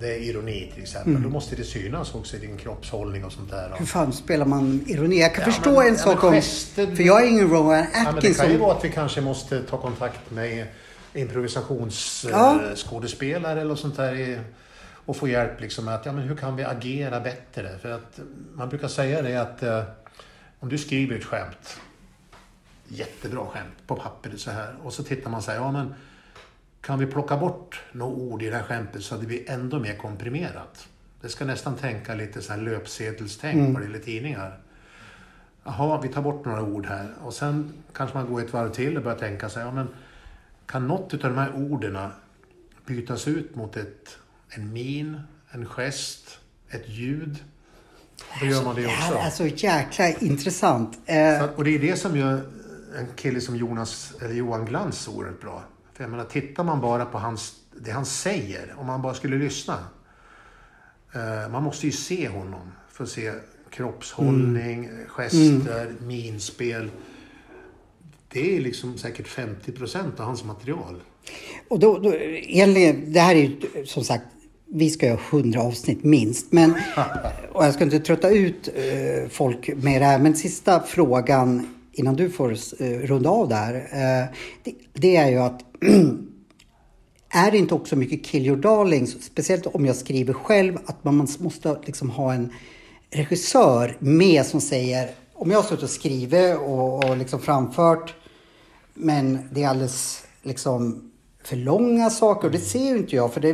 [0.00, 1.22] det är ironi till exempel.
[1.22, 3.72] Då måste det synas också i din kroppshållning och sånt där.
[3.78, 5.20] Hur fan spelar man ironi?
[5.20, 6.40] Jag kan Ja, förstå men- en ja, sak om...
[6.96, 8.44] För jag är ingen Rowan Ja, men det Atkinson.
[8.44, 10.64] kan ju vara att vi kanske måste ta kontakt med Ja.
[11.20, 14.40] improvisationsskådespelare eller sånt där
[15.04, 17.78] och få hjälp liksom att ja, men hur kan vi agera bättre?
[17.78, 18.20] För att
[18.54, 19.82] man brukar säga det att eh,
[20.58, 21.80] om du skriver ett skämt,
[22.88, 25.94] jättebra skämt på pappret så här och så tittar man så här, ja men
[26.80, 29.78] kan vi plocka bort några ord i det här skämtet så att det blir ändå
[29.78, 30.88] mer komprimerat?
[31.20, 34.58] Det ska nästan tänka lite så här löpsedelstänk vad det gäller tidningar.
[35.64, 37.14] Jaha, vi tar bort några ord här.
[37.22, 39.88] Och sen kanske man går ett varv till och börjar tänka sig, ja men
[40.66, 41.98] kan något av de här orden
[42.86, 44.18] bytas ut mot ett,
[44.54, 46.38] en min, en gest,
[46.70, 47.44] ett ljud?
[48.40, 49.26] Då gör man det Det här också.
[49.26, 50.98] är så jäkla intressant.
[51.06, 52.40] Eh, Så Och det är det som gör
[52.98, 55.62] en kille som Jonas, eller Johan Glans så oerhört bra.
[55.94, 59.36] För jag menar, tittar man bara på hans, det han säger, om man bara skulle
[59.36, 59.78] lyssna.
[61.14, 63.32] Eh, man måste ju se honom för att se
[63.70, 66.90] kroppshållning, gester, minspel.
[68.28, 71.00] Det är liksom säkert 50 procent av hans material.
[71.68, 74.24] Och då, då, egentligen, det här är ju som sagt,
[74.66, 76.52] vi ska göra 100 avsnitt minst.
[76.52, 76.74] Men,
[77.52, 80.18] och jag ska inte trötta ut eh, folk med det här.
[80.18, 83.74] Men sista frågan innan du får eh, runda av där.
[83.74, 84.26] Eh,
[84.62, 85.60] det, det är ju att
[87.28, 91.28] är det inte också mycket kill your darlings, speciellt om jag skriver själv, att man
[91.38, 92.52] måste liksom ha en
[93.10, 98.14] regissör med som säger, om jag har suttit och skrivit och, och liksom framfört,
[98.94, 101.10] men det är alldeles liksom
[101.44, 103.52] för långa saker och det ser ju inte jag för det,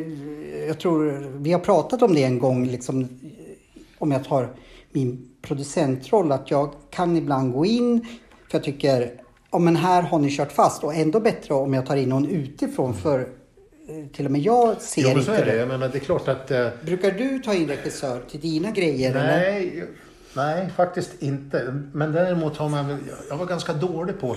[0.68, 3.08] jag tror, vi har pratat om det en gång liksom,
[3.98, 4.48] om jag tar
[4.92, 8.00] min producentroll, att jag kan ibland gå in,
[8.50, 9.12] för jag tycker,
[9.50, 12.28] ja men här har ni kört fast och ändå bättre om jag tar in någon
[12.28, 15.56] utifrån för eh, till och med jag ser Jo, men inte så är det.
[15.56, 16.50] Jag menar, det är klart att...
[16.50, 19.10] eh, Brukar du ta in regissör till dina grejer?
[19.10, 19.26] Eller?
[19.26, 19.84] Nej,
[20.36, 21.82] nej, faktiskt inte.
[21.92, 22.98] Men däremot har man
[23.30, 24.36] Jag var ganska dålig på...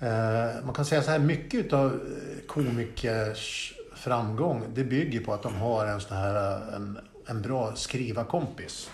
[0.00, 2.00] Eh, man kan säga så här, mycket av
[2.46, 3.74] komikers
[4.04, 8.90] framgång, det bygger på att de har en sån här en, en bra skrivarkompis.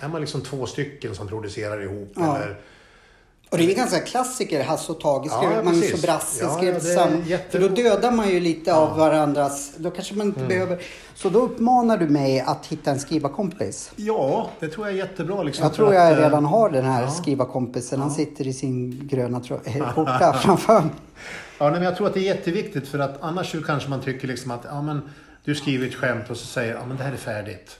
[0.00, 2.36] Är man liksom två stycken som producerar ihop Ja.
[2.36, 2.56] eller...
[3.50, 6.56] Och det är en ganska klassiker, Hasse och Tage skrev, Ja, Magnus och Brasse Ja,
[6.56, 7.28] skrev ja, tillsammans.
[7.50, 10.40] För då dödar man ju lite av varandras, då kanske man Mm.
[10.40, 10.82] inte behöver.
[11.14, 13.92] Så då uppmanar du mig att hitta en skrivarkompis.
[13.96, 15.42] Ja, det tror jag är jättebra.
[15.42, 17.10] Liksom, Jag tror att, jag eh, redan har den här ja.
[17.10, 18.00] skrivarkompisen.
[18.00, 20.90] Han sitter i sin gröna eh, skjorta framför mig.
[21.58, 24.50] Ja, men jag tror att det är jätteviktigt för att annars kanske man tycker liksom
[24.50, 25.02] att ja, men,
[25.44, 27.78] du skriver ett skämt och så säger ja, men det här är färdigt.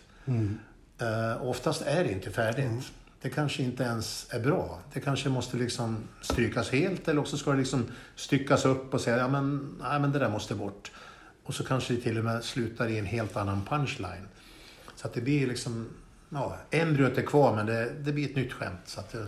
[0.99, 2.93] Eh, och oftast är det inte färdigt.
[3.23, 4.81] Det kanske inte ens är bra.
[4.93, 9.19] Det kanske måste liksom strykas helt eller också ska det liksom styckas upp och säga
[9.19, 10.91] ja, men, nej, men det där måste bort.
[11.45, 14.29] Och så kanske det till och med slutar i en helt annan punchline.
[14.97, 15.89] Så att det blir liksom,
[16.29, 18.81] ja, embryot är kvar men det, det blir ett nytt skämt.
[18.85, 19.27] Så att, eh,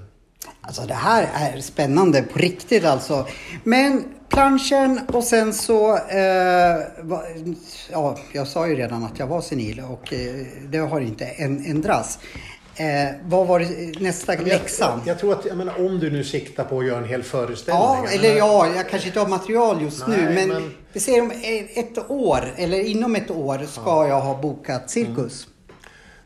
[0.61, 3.27] Alltså det här är spännande på riktigt alltså.
[3.65, 5.97] Men planschen och sen så...
[5.97, 7.23] Eh, va,
[7.93, 12.19] ja, jag sa ju redan att jag var senil och eh, det har inte ändrats.
[12.77, 15.01] Eh, vad var det nästa läxan?
[15.05, 17.23] Jag, jag, tror att, jag menar, om du nu siktar på att göra en hel
[17.23, 17.83] föreställning.
[17.83, 20.35] Ja, eller ja, jag kanske inte har material just Nej, nu.
[20.35, 21.33] Men, men- vi säger om
[21.75, 25.47] ett år, eller inom ett år, ska jag ha bokat cirkus.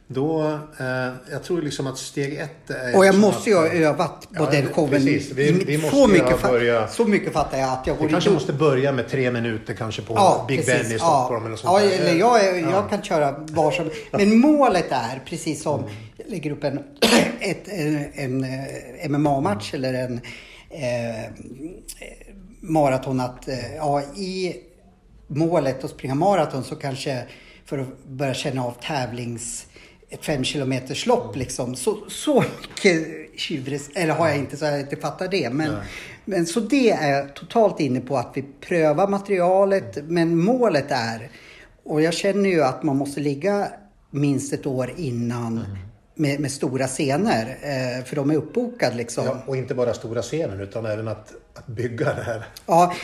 [0.06, 0.42] Då,
[0.80, 2.96] eh, jag tror liksom att steg ett är...
[2.96, 4.90] Och jag liksom måste ju ha övat på Ja, den showen.
[4.90, 5.30] precis.
[5.32, 8.30] Vi- i- vi måste så, mycket börjat- så mycket fattar jag att jag går kanske
[8.30, 10.82] måste börja med tre minuter kanske på Ja, Big precis.
[10.88, 11.46] Ben i Stockholm ja.
[11.46, 12.70] eller sånt ja, eller jag, är, Ja.
[12.70, 15.82] jag kan köra var som Men målet är, precis som
[16.16, 16.78] jag lägger upp en,
[17.40, 20.20] ett, en, en eh, MMA-match eller en
[20.70, 21.30] eh,
[22.60, 24.56] maraton att eh, ja, i
[25.28, 27.24] målet att springa maraton så kanske
[27.66, 29.66] för att börja känna av tävlings
[30.14, 31.74] ett fem kilometers lopp liksom.
[31.74, 33.06] Så, så mycket
[33.36, 35.50] tjuvres, eller har jag inte så jag inte fattar det.
[35.50, 35.76] Men,
[36.24, 39.98] men så det är jag totalt inne på att vi prövar materialet.
[40.04, 41.30] Men målet är,
[41.84, 43.68] och jag känner ju att man måste ligga
[44.10, 45.66] minst ett år innan
[46.14, 47.58] med, med stora scener.
[47.62, 49.26] Eh, för de är uppbokade liksom.
[49.26, 52.46] Ja, och inte bara stora scenen utan även att, att bygga det här.
[52.66, 52.94] Ja,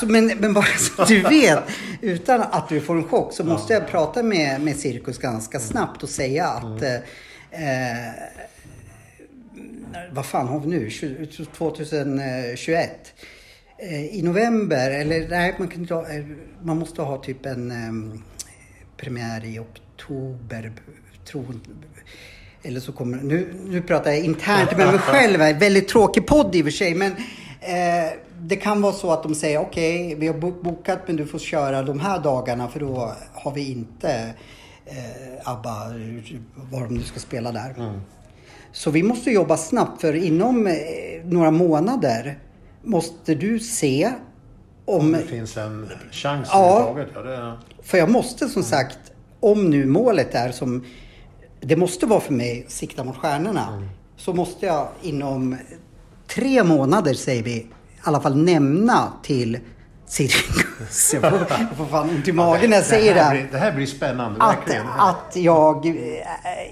[0.00, 1.58] så, men, men bara så att du vet,
[2.00, 6.02] utan att du får en chock, så måste jag prata med, med Cirkus ganska snabbt
[6.02, 6.94] och säga att eh,
[7.50, 8.12] eh,
[10.12, 10.90] vad fan har vi nu?
[10.90, 13.14] 20 2021.
[13.78, 16.24] Eh, I november, eller nej, man, kan eh,
[16.62, 18.20] man måste ha typ en eh,
[18.96, 20.72] premiär i oktober.
[21.24, 21.60] Tror,
[22.64, 25.54] eller så kommer, nu, nu pratar jag internt med mig själv här.
[25.54, 26.94] Väldigt tråkig podd i och för sig.
[26.94, 27.12] Men
[27.60, 31.26] eh, det kan vara så att de säger okej, vi har bo- bokat men du
[31.26, 34.34] får köra de här dagarna för då har vi inte
[34.86, 34.94] eh,
[35.50, 35.74] ABBA,
[36.70, 37.74] vad de nu ska spela där.
[38.72, 40.74] Så vi måste jobba snabbt för inom eh,
[41.24, 42.38] några månader
[42.82, 44.10] måste du se
[44.84, 45.12] om...
[45.12, 46.80] Det finns en chans Ja.
[46.90, 47.30] överhuvudtaget.
[47.38, 48.98] Ja, det, För jag måste som sagt,
[49.40, 50.84] om nu målet är som
[51.64, 55.56] det måste vara för mig, sikta mot stjärnorna, så måste jag inom
[56.34, 57.66] tre månader, säger vi, i
[58.02, 59.58] alla fall nämna till
[60.06, 61.14] Cirkus.
[61.14, 63.20] Jag får, jag får fan ont i magen när jag säger det.
[63.20, 64.86] här blir, det här blir spännande, Att, verkligen.
[64.86, 65.94] att jag, eh,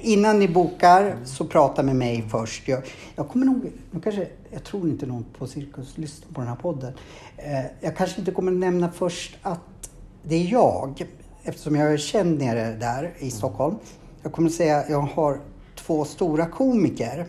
[0.03, 2.69] innan ni bokar, så prata med mig först.
[2.69, 2.83] Jag,
[3.17, 6.57] jag kommer nog, nu kanske, jag tror inte någon på Cirkus lyssnar på den här
[6.57, 6.93] podden.
[7.37, 9.91] Eh, jag kanske inte kommer nämna först att
[10.23, 11.07] det är jag,
[11.43, 13.77] eftersom jag är känd nere där i Stockholm.
[14.23, 15.41] Jag kommer säga att jag har
[15.75, 17.27] två stora komiker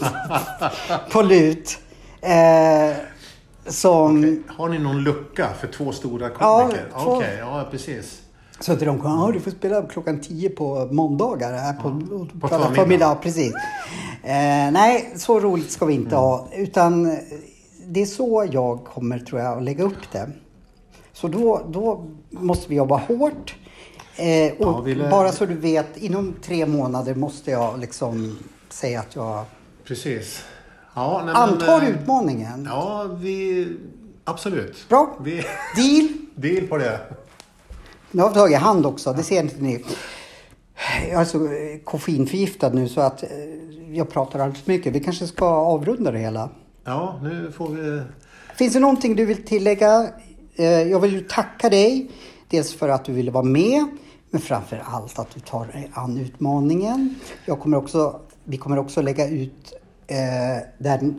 [1.12, 1.78] på lut.
[2.20, 2.96] Eh,
[3.66, 4.42] som...
[4.48, 6.88] Har ni någon lucka för två stora Ja, komiker?
[7.04, 7.10] två.
[7.10, 8.20] Okej, ja precis.
[8.60, 11.82] Så att de kommer, ja du får spela klockan 10 på måndagar här på,
[12.40, 13.14] på, på förmiddag.
[13.14, 13.54] Precis.
[14.22, 16.48] Eh, nej, så roligt ska vi inte ha.
[16.52, 17.18] Utan eh,
[17.86, 20.30] det är så jag kommer, tror jag, att lägga upp det.
[21.12, 23.56] Så då, då måste vi jobba hårt.
[24.16, 28.38] Eh, och Ja, vi lär- bara så du vet, inom tre månader måste jag liksom
[28.68, 29.44] säga att jag
[29.84, 30.44] Precis.
[30.94, 32.68] Ja, nej, men, antar eh, utmaningen.
[32.70, 33.68] Ja, vi...
[34.24, 34.88] Absolut.
[34.88, 35.16] Bra.
[35.24, 35.30] Vi,
[35.76, 36.08] Deal?
[36.34, 37.00] deal på det.
[38.10, 39.84] Nu har vi tagit hand också, det ser inte ni.
[41.10, 41.48] Jag är så
[41.84, 43.28] koffeinförgiftad nu så att eh,
[43.92, 44.92] jag pratar alldeles för mycket.
[44.92, 46.48] Vi kanske ska avrunda det hela.
[46.84, 48.02] Ja, nu får vi...
[48.56, 50.08] Finns det någonting du vill tillägga?
[50.56, 52.10] Eh, Jag vill ju tacka dig.
[52.48, 53.84] Dels för att du ville vara med.
[54.34, 57.14] Men framför allt att du tar dig an utmaningen.
[57.44, 59.72] Jag kommer också, vi kommer också lägga ut
[60.06, 60.16] eh,
[60.78, 61.14] där,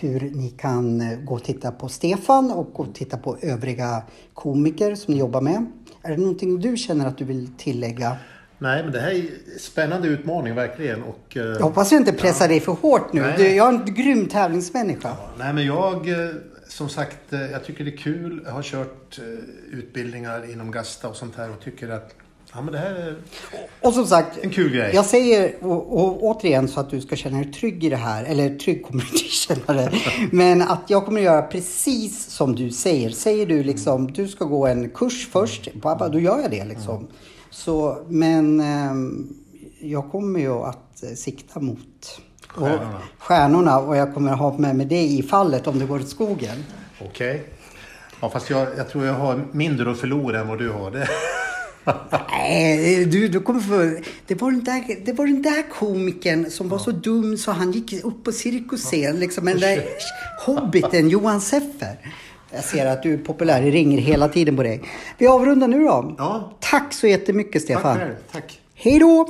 [0.00, 4.02] hur ni kan eh, gå och titta på Stefan och gå och titta på övriga
[4.34, 5.66] komiker som ni jobbar med.
[6.02, 8.16] Är det någonting du känner att du vill tillägga?
[8.58, 11.02] Nej, men det här är en spännande utmaning verkligen.
[11.02, 13.20] Och, eh, Jag hoppas jag inte pressar dig för hårt nu.
[13.20, 13.34] Nej.
[13.36, 15.16] Du, jag är en grym tävlingsmänniska.
[15.38, 16.30] Nej, men jag, eh,
[16.68, 18.42] som sagt, jag tycker det är kul.
[18.44, 19.20] Jag har kört
[19.70, 22.14] utbildningar inom Gasta och sånt här och tycker att
[22.52, 23.16] ja, men det här är
[23.80, 24.90] Och som sagt, en kul grej.
[24.94, 28.24] Jag säger och, och, återigen så att du ska känna dig trygg i det här.
[28.24, 29.92] Eller trygg kommer du inte känna det.
[30.32, 33.10] Men att jag kommer göra precis som du säger.
[33.10, 35.68] Säger du liksom, du ska gå en kurs först.
[35.82, 37.06] Pappa, då gör jag det liksom.
[37.50, 39.34] Så, men ehm,
[39.80, 42.20] jag kommer ju att sikta mot
[42.54, 43.00] och, Stjärnorna.
[43.18, 43.78] stjärnorna.
[43.78, 46.64] Och jag kommer ha med mig det i fallet om det går åt skogen.
[47.00, 47.44] Okej.
[48.20, 50.90] Ja, fast jag, jag tror jag har mindre att förlora än vad du har.
[50.90, 51.08] Det.
[52.30, 54.02] Nej, du, du kommer få...
[54.26, 57.72] Det var, den där, det var den där komikern som var så dum så han
[57.72, 59.20] gick upp på cirkusscen.
[59.20, 59.84] Liksom den där
[60.46, 61.96] hobbiten Johan Seffer.
[62.52, 63.62] Jag ser att du är populär.
[63.62, 64.82] Det ringer hela tiden på dig.
[65.18, 66.14] Vi avrundar nu då.
[66.18, 66.52] Ja.
[66.60, 67.98] Tack så jättemycket Tack Stefan.
[67.98, 68.14] själv.
[68.32, 68.60] Tack.
[68.74, 69.26] Hej då!